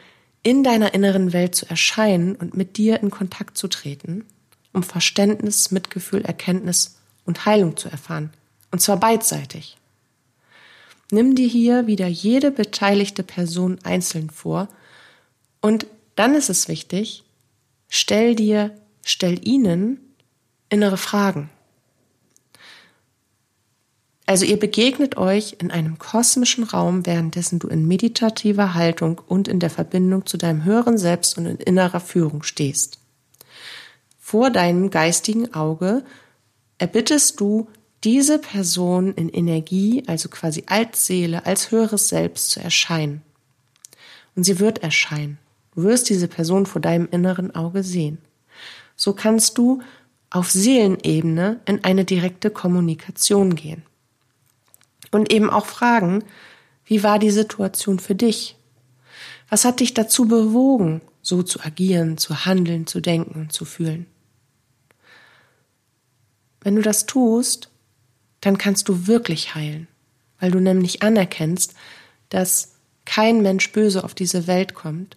in 0.42 0.64
deiner 0.64 0.94
inneren 0.94 1.32
Welt 1.32 1.54
zu 1.54 1.68
erscheinen 1.68 2.34
und 2.34 2.56
mit 2.56 2.76
dir 2.78 3.00
in 3.02 3.10
Kontakt 3.10 3.58
zu 3.58 3.68
treten, 3.68 4.24
um 4.72 4.82
Verständnis, 4.82 5.70
Mitgefühl, 5.70 6.22
Erkenntnis 6.22 6.96
und 7.26 7.44
Heilung 7.44 7.76
zu 7.76 7.88
erfahren. 7.88 8.30
Und 8.70 8.80
zwar 8.80 8.98
beidseitig. 8.98 9.76
Nimm 11.10 11.34
dir 11.34 11.48
hier 11.48 11.86
wieder 11.86 12.06
jede 12.06 12.50
beteiligte 12.50 13.22
Person 13.22 13.78
einzeln 13.82 14.30
vor 14.30 14.68
und 15.60 15.86
dann 16.16 16.34
ist 16.34 16.50
es 16.50 16.68
wichtig, 16.68 17.24
stell 17.88 18.34
dir, 18.34 18.74
stell 19.02 19.46
ihnen 19.46 19.98
innere 20.68 20.96
Fragen. 20.96 21.50
Also 24.26 24.44
ihr 24.44 24.60
begegnet 24.60 25.16
euch 25.16 25.56
in 25.58 25.72
einem 25.72 25.98
kosmischen 25.98 26.62
Raum, 26.62 27.04
währenddessen 27.04 27.58
du 27.58 27.66
in 27.66 27.88
meditativer 27.88 28.74
Haltung 28.74 29.20
und 29.26 29.48
in 29.48 29.58
der 29.58 29.70
Verbindung 29.70 30.24
zu 30.24 30.36
deinem 30.36 30.62
höheren 30.62 30.98
Selbst 30.98 31.36
und 31.36 31.46
in 31.46 31.56
innerer 31.56 31.98
Führung 31.98 32.44
stehst. 32.44 33.00
Vor 34.20 34.50
deinem 34.50 34.90
geistigen 34.90 35.52
Auge 35.52 36.04
erbittest 36.78 37.40
du 37.40 37.66
diese 38.04 38.38
Person 38.38 39.12
in 39.14 39.28
Energie, 39.28 40.02
also 40.06 40.28
quasi 40.28 40.64
als 40.66 41.06
Seele, 41.06 41.44
als 41.46 41.70
höheres 41.70 42.08
Selbst 42.08 42.50
zu 42.50 42.60
erscheinen. 42.60 43.22
Und 44.34 44.44
sie 44.44 44.58
wird 44.58 44.82
erscheinen. 44.82 45.38
Du 45.74 45.82
wirst 45.82 46.08
diese 46.08 46.28
Person 46.28 46.66
vor 46.66 46.80
deinem 46.80 47.08
inneren 47.10 47.54
Auge 47.54 47.82
sehen. 47.82 48.18
So 48.96 49.12
kannst 49.12 49.58
du 49.58 49.82
auf 50.30 50.50
Seelenebene 50.50 51.60
in 51.64 51.84
eine 51.84 52.04
direkte 52.04 52.50
Kommunikation 52.50 53.54
gehen. 53.54 53.82
Und 55.10 55.32
eben 55.32 55.50
auch 55.50 55.66
fragen, 55.66 56.24
wie 56.84 57.02
war 57.02 57.18
die 57.18 57.30
Situation 57.30 57.98
für 57.98 58.14
dich? 58.14 58.56
Was 59.48 59.64
hat 59.64 59.80
dich 59.80 59.94
dazu 59.94 60.26
bewogen, 60.26 61.02
so 61.22 61.42
zu 61.42 61.60
agieren, 61.60 62.16
zu 62.16 62.44
handeln, 62.46 62.86
zu 62.86 63.00
denken 63.00 63.40
und 63.40 63.52
zu 63.52 63.64
fühlen? 63.64 64.06
Wenn 66.60 66.76
du 66.76 66.82
das 66.82 67.06
tust, 67.06 67.69
dann 68.40 68.58
kannst 68.58 68.88
du 68.88 69.06
wirklich 69.06 69.54
heilen, 69.54 69.88
weil 70.38 70.50
du 70.50 70.60
nämlich 70.60 71.02
anerkennst, 71.02 71.74
dass 72.28 72.72
kein 73.04 73.42
Mensch 73.42 73.72
böse 73.72 74.04
auf 74.04 74.14
diese 74.14 74.46
Welt 74.46 74.74
kommt 74.74 75.16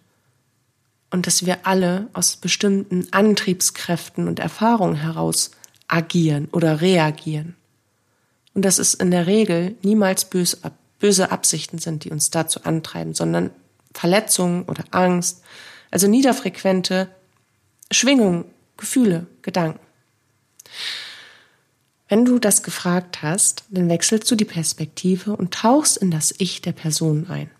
und 1.10 1.26
dass 1.26 1.46
wir 1.46 1.66
alle 1.66 2.08
aus 2.12 2.36
bestimmten 2.36 3.06
Antriebskräften 3.12 4.26
und 4.26 4.40
Erfahrungen 4.40 4.96
heraus 4.96 5.52
agieren 5.86 6.48
oder 6.50 6.80
reagieren. 6.80 7.54
Und 8.52 8.64
dass 8.64 8.78
es 8.78 8.94
in 8.94 9.10
der 9.10 9.26
Regel 9.26 9.76
niemals 9.82 10.24
böse, 10.28 11.30
Absichten 11.30 11.78
sind, 11.78 12.04
die 12.04 12.10
uns 12.10 12.30
dazu 12.30 12.64
antreiben, 12.64 13.14
sondern 13.14 13.50
Verletzungen 13.92 14.64
oder 14.64 14.84
Angst, 14.90 15.42
also 15.90 16.08
niederfrequente 16.08 17.08
Schwingungen, 17.90 18.46
Gefühle, 18.76 19.26
Gedanken. 19.42 19.80
Wenn 22.08 22.24
du 22.24 22.38
das 22.38 22.62
gefragt 22.62 23.22
hast, 23.22 23.64
dann 23.70 23.88
wechselst 23.88 24.30
du 24.30 24.36
die 24.36 24.44
Perspektive 24.44 25.36
und 25.36 25.54
tauchst 25.54 25.96
in 25.96 26.10
das 26.10 26.34
Ich 26.38 26.60
der 26.60 26.72
Person 26.72 27.26
ein, 27.28 27.50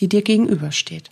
die 0.00 0.08
dir 0.08 0.22
gegenübersteht. 0.22 1.10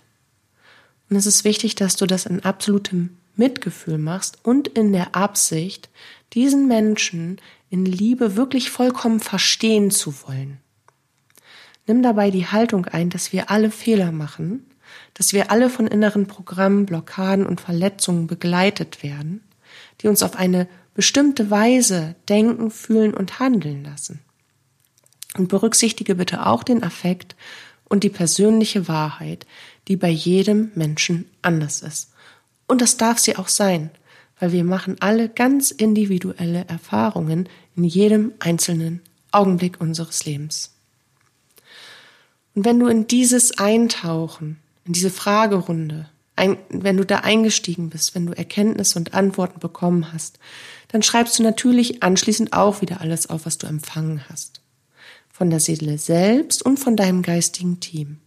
Und 1.09 1.15
es 1.15 1.25
ist 1.25 1.43
wichtig, 1.43 1.75
dass 1.75 1.95
du 1.95 2.05
das 2.05 2.25
in 2.25 2.43
absolutem 2.43 3.17
Mitgefühl 3.35 3.97
machst 3.97 4.37
und 4.43 4.67
in 4.67 4.91
der 4.91 5.15
Absicht, 5.15 5.89
diesen 6.33 6.67
Menschen 6.67 7.39
in 7.69 7.85
Liebe 7.85 8.35
wirklich 8.35 8.69
vollkommen 8.69 9.19
verstehen 9.19 9.89
zu 9.89 10.13
wollen. 10.27 10.59
Nimm 11.87 12.03
dabei 12.03 12.31
die 12.31 12.47
Haltung 12.47 12.85
ein, 12.85 13.09
dass 13.09 13.33
wir 13.33 13.49
alle 13.49 13.71
Fehler 13.71 14.11
machen, 14.11 14.65
dass 15.13 15.33
wir 15.33 15.51
alle 15.51 15.69
von 15.69 15.87
inneren 15.87 16.27
Programmen, 16.27 16.85
Blockaden 16.85 17.45
und 17.45 17.61
Verletzungen 17.61 18.27
begleitet 18.27 19.03
werden, 19.03 19.43
die 20.01 20.07
uns 20.07 20.23
auf 20.23 20.35
eine 20.35 20.67
bestimmte 20.93 21.49
Weise 21.49 22.15
denken, 22.29 22.71
fühlen 22.71 23.13
und 23.13 23.39
handeln 23.39 23.83
lassen. 23.83 24.19
Und 25.35 25.49
berücksichtige 25.49 26.15
bitte 26.15 26.45
auch 26.45 26.63
den 26.63 26.83
Affekt 26.83 27.35
und 27.85 28.03
die 28.03 28.09
persönliche 28.09 28.87
Wahrheit, 28.87 29.45
die 29.87 29.95
bei 29.95 30.09
jedem 30.09 30.71
Menschen 30.75 31.25
anders 31.41 31.81
ist. 31.81 32.11
Und 32.67 32.81
das 32.81 32.97
darf 32.97 33.19
sie 33.19 33.35
auch 33.35 33.47
sein, 33.47 33.89
weil 34.39 34.51
wir 34.51 34.63
machen 34.63 34.97
alle 34.99 35.29
ganz 35.29 35.71
individuelle 35.71 36.65
Erfahrungen 36.67 37.49
in 37.75 37.83
jedem 37.83 38.33
einzelnen 38.39 39.01
Augenblick 39.31 39.81
unseres 39.81 40.25
Lebens. 40.25 40.75
Und 42.55 42.65
wenn 42.65 42.79
du 42.79 42.87
in 42.87 43.07
dieses 43.07 43.57
Eintauchen, 43.57 44.59
in 44.85 44.93
diese 44.93 45.09
Fragerunde, 45.09 46.09
ein, 46.35 46.57
wenn 46.69 46.97
du 46.97 47.05
da 47.05 47.19
eingestiegen 47.19 47.89
bist, 47.89 48.15
wenn 48.15 48.25
du 48.25 48.33
Erkenntnisse 48.33 48.97
und 48.97 49.13
Antworten 49.13 49.59
bekommen 49.59 50.11
hast, 50.11 50.39
dann 50.87 51.03
schreibst 51.03 51.37
du 51.37 51.43
natürlich 51.43 52.03
anschließend 52.03 52.53
auch 52.53 52.81
wieder 52.81 53.01
alles 53.01 53.29
auf, 53.29 53.45
was 53.45 53.57
du 53.57 53.67
empfangen 53.67 54.21
hast. 54.29 54.61
Von 55.31 55.49
der 55.49 55.59
Seele 55.59 55.97
selbst 55.97 56.63
und 56.63 56.79
von 56.79 56.95
deinem 56.95 57.21
geistigen 57.21 57.79
Team. 57.79 58.17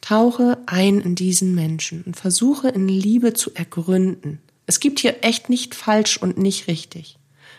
Tauche 0.00 0.58
ein 0.66 1.00
in 1.00 1.14
diesen 1.14 1.54
Menschen 1.54 2.02
und 2.02 2.16
versuche 2.16 2.68
in 2.68 2.88
Liebe 2.88 3.34
zu 3.34 3.54
ergründen. 3.54 4.40
Es 4.66 4.80
gibt 4.80 5.00
hier 5.00 5.22
echt 5.22 5.48
nicht 5.48 5.74
falsch 5.74 6.16
und 6.16 6.38
nicht 6.38 6.68
richtig. 6.68 7.18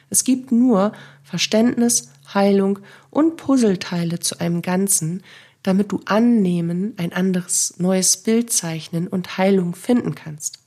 Es 0.09 0.23
gibt 0.23 0.51
nur 0.51 0.93
Verständnis, 1.23 2.09
Heilung 2.33 2.79
und 3.09 3.37
Puzzleteile 3.37 4.19
zu 4.19 4.39
einem 4.39 4.61
Ganzen, 4.61 5.23
damit 5.63 5.91
du 5.91 5.99
annehmen, 6.05 6.93
ein 6.97 7.13
anderes 7.13 7.75
neues 7.77 8.17
Bild 8.17 8.51
zeichnen 8.51 9.07
und 9.07 9.37
Heilung 9.37 9.75
finden 9.75 10.15
kannst. 10.15 10.59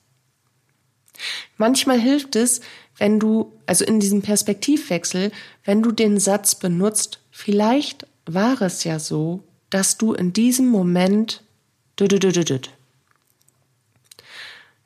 Manchmal 1.57 2.01
hilft 2.01 2.37
es, 2.37 2.61
wenn 2.97 3.19
du, 3.19 3.53
also 3.67 3.85
in 3.85 4.01
diesem 4.01 4.23
Perspektivwechsel, 4.23 5.33
wenn 5.65 5.83
du 5.83 5.93
den 5.93 6.19
Satz 6.21 6.55
benutzt, 6.55 7.21
vielleicht 7.31 8.07
war 8.27 8.61
es 8.63 8.85
ja 8.85 8.99
so, 8.99 9.43
dass 9.71 9.99
du 9.99 10.13
in 10.13 10.33
diesem 10.33 10.69
Moment 10.69 11.43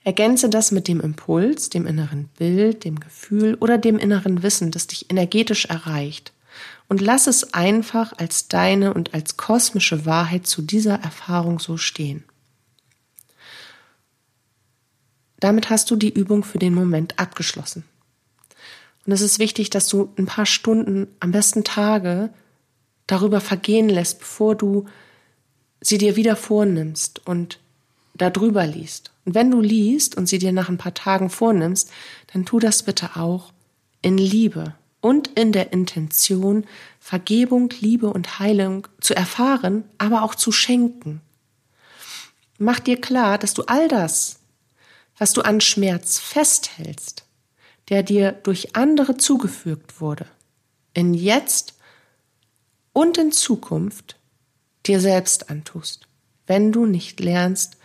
Ergänze 0.05 0.49
das 0.49 0.71
mit 0.71 0.89
dem 0.89 1.01
Impuls, 1.01 1.69
dem 1.69 1.87
inneren 1.87 2.31
Bild, 2.39 2.85
dem 2.85 2.99
Gefühl 2.99 3.57
oder 3.61 3.77
dem 3.77 3.99
inneren 3.99 4.43
Wissen, 4.43 4.71
das 4.71 4.87
dich 4.87 5.11
energetisch 5.11 5.67
erreicht. 5.67 6.33
Und 6.89 7.01
lass 7.01 7.27
es 7.27 7.53
einfach 7.55 8.13
als 8.17 8.49
deine 8.49 8.95
und 8.95 9.15
als 9.15 9.37
kosmische 9.37 10.07
Wahrheit 10.07 10.47
zu 10.47 10.63
dieser 10.63 10.95
Erfahrung 10.95 11.59
so 11.59 11.77
stehen. 11.77 12.25
Damit 15.41 15.71
hast 15.71 15.91
du 15.91 15.97
die 15.97 16.13
Übung 16.13 16.43
für 16.43 16.59
den 16.59 16.75
Moment 16.75 17.19
abgeschlossen. 17.19 17.85
Und 19.07 19.13
es 19.13 19.21
ist 19.21 19.39
wichtig, 19.39 19.71
dass 19.71 19.89
du 19.89 20.13
ein 20.19 20.27
paar 20.27 20.47
Stunden, 20.47 21.07
am 21.21 21.31
besten 21.31 21.65
Tage, 21.65 22.31
darüber 23.07 23.41
vergehen 23.41 23.89
lässt, 23.89 24.19
bevor 24.19 24.55
du 24.55 24.87
sie 25.81 25.99
dir 25.99 26.17
wieder 26.17 26.37
vornimmst 26.37 27.27
und 27.27 27.59
darüber 28.15 28.67
liest. 28.67 29.13
Und 29.25 29.35
wenn 29.35 29.51
du 29.51 29.61
liest 29.61 30.17
und 30.17 30.27
sie 30.27 30.39
dir 30.39 30.53
nach 30.53 30.69
ein 30.69 30.79
paar 30.79 30.95
Tagen 30.95 31.31
vornimmst, 31.31 31.91
dann 32.33 32.45
tu 32.45 32.59
das 32.59 32.83
bitte 32.83 33.17
auch 33.17 33.53
in 34.03 34.19
Liebe 34.19 34.75
und 35.01 35.29
in 35.29 35.53
der 35.53 35.73
Intention, 35.73 36.67
Vergebung, 36.99 37.73
Liebe 37.81 38.11
und 38.11 38.39
Heilung 38.39 38.87
zu 39.01 39.15
erfahren, 39.15 39.85
aber 39.99 40.23
auch 40.23 40.35
zu 40.35 40.53
schenken. 40.53 41.21
Mach 42.59 42.81
dir 42.81 43.01
klar, 43.01 43.39
dass 43.39 43.55
du 43.55 43.63
all 43.63 43.89
das, 43.89 44.41
was 45.17 45.33
du 45.33 45.43
an 45.43 45.61
Schmerz 45.61 46.19
festhältst, 46.19 47.25
der 47.89 48.03
dir 48.03 48.33
durch 48.33 48.77
andere 48.77 49.17
zugefügt 49.17 50.01
wurde, 50.01 50.27
in 50.93 51.15
jetzt 51.15 51.75
und 52.93 53.17
in 53.17 53.33
Zukunft 53.33 54.17
dir 54.87 55.01
selbst 55.01 55.51
antust, 55.51 56.09
wenn 56.47 56.73
du 56.73 56.87
nicht 56.87 57.21
lernst, 57.21 57.77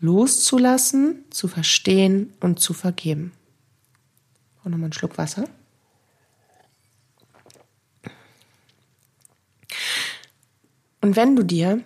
loszulassen, 0.00 1.24
zu 1.30 1.48
verstehen 1.48 2.32
und 2.40 2.60
zu 2.60 2.72
vergeben. 2.72 3.32
Und 4.62 4.70
nochmal 4.70 4.86
einen 4.86 4.92
Schluck 4.92 5.18
Wasser. 5.18 5.48
Und 11.04 11.16
wenn 11.16 11.36
du 11.36 11.42
dir 11.42 11.82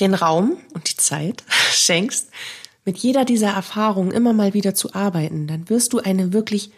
den 0.00 0.14
Raum 0.14 0.56
und 0.72 0.90
die 0.90 0.96
Zeit 0.96 1.44
schenkst, 1.72 2.30
mit 2.86 2.96
jeder 2.96 3.26
dieser 3.26 3.50
Erfahrungen 3.50 4.12
immer 4.12 4.32
mal 4.32 4.54
wieder 4.54 4.74
zu 4.74 4.94
arbeiten, 4.94 5.46
dann 5.46 5.68
wirst 5.68 5.92
du 5.92 5.98
eine 5.98 6.32
wirklich 6.32 6.70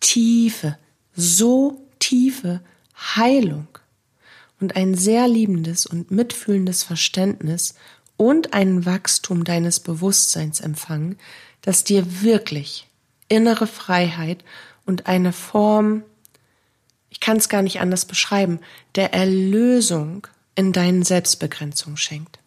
tiefe, 0.00 0.76
so 1.14 1.80
tiefe 1.98 2.60
Heilung 2.94 3.68
und 4.60 4.76
ein 4.76 4.94
sehr 4.94 5.28
liebendes 5.28 5.86
und 5.86 6.10
mitfühlendes 6.10 6.82
Verständnis 6.82 7.74
und 8.18 8.52
ein 8.52 8.84
Wachstum 8.84 9.44
deines 9.44 9.80
Bewusstseins 9.80 10.60
empfangen, 10.60 11.16
das 11.62 11.84
dir 11.84 12.20
wirklich 12.20 12.86
innere 13.30 13.66
Freiheit 13.66 14.44
und 14.84 15.06
eine 15.06 15.32
Form, 15.32 16.02
ich 17.10 17.20
kann 17.20 17.36
es 17.36 17.48
gar 17.48 17.62
nicht 17.62 17.80
anders 17.80 18.04
beschreiben, 18.04 18.60
der 18.94 19.14
Erlösung 19.14 20.26
in 20.54 20.72
deinen 20.72 21.02
Selbstbegrenzungen 21.02 21.96
schenkt. 21.96 22.38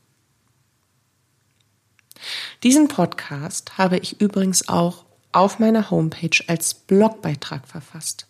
Diesen 2.64 2.88
Podcast 2.88 3.78
habe 3.78 3.98
ich 3.98 4.20
übrigens 4.20 4.68
auch 4.68 5.06
auf 5.32 5.60
meiner 5.60 5.90
Homepage 5.90 6.44
als 6.48 6.74
Blogbeitrag 6.74 7.68
verfasst 7.68 8.28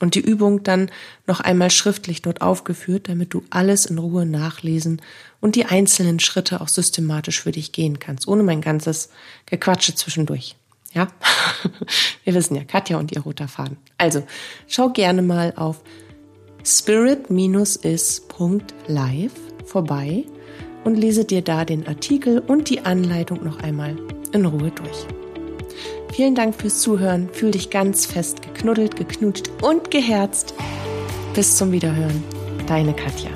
und 0.00 0.14
die 0.14 0.20
Übung 0.20 0.62
dann 0.62 0.90
noch 1.26 1.40
einmal 1.40 1.70
schriftlich 1.70 2.22
dort 2.22 2.40
aufgeführt, 2.42 3.08
damit 3.08 3.32
du 3.32 3.44
alles 3.50 3.86
in 3.86 3.98
Ruhe 3.98 4.26
nachlesen 4.26 5.00
und 5.40 5.54
die 5.54 5.66
einzelnen 5.66 6.20
Schritte 6.20 6.60
auch 6.60 6.68
systematisch 6.68 7.40
für 7.40 7.52
dich 7.52 7.72
gehen 7.72 7.98
kannst, 7.98 8.26
ohne 8.26 8.42
mein 8.42 8.60
ganzes 8.60 9.10
Gequatsche 9.46 9.94
zwischendurch. 9.94 10.56
Ja, 10.92 11.08
wir 12.24 12.34
wissen 12.34 12.56
ja, 12.56 12.64
Katja 12.64 12.98
und 12.98 13.12
ihr 13.12 13.20
roter 13.20 13.48
Faden. 13.48 13.76
Also, 13.98 14.24
schau 14.66 14.88
gerne 14.90 15.22
mal 15.22 15.52
auf 15.56 15.82
spirit-is.live 16.64 18.20
vorbei 19.64 20.24
und 20.84 20.96
lese 20.96 21.24
dir 21.24 21.42
da 21.42 21.64
den 21.64 21.86
Artikel 21.86 22.40
und 22.40 22.68
die 22.70 22.80
Anleitung 22.80 23.44
noch 23.44 23.60
einmal 23.60 23.96
in 24.32 24.44
Ruhe 24.46 24.70
durch. 24.70 25.06
Vielen 26.12 26.34
Dank 26.34 26.54
fürs 26.54 26.80
Zuhören. 26.80 27.28
Fühl 27.32 27.52
dich 27.52 27.70
ganz 27.70 28.04
fest 28.06 28.42
geknuddelt, 28.42 28.96
geknutscht 28.96 29.50
und 29.62 29.90
geherzt. 29.90 30.54
Bis 31.34 31.56
zum 31.56 31.72
Wiederhören. 31.72 32.22
Deine 32.66 32.94
Katja. 32.94 33.30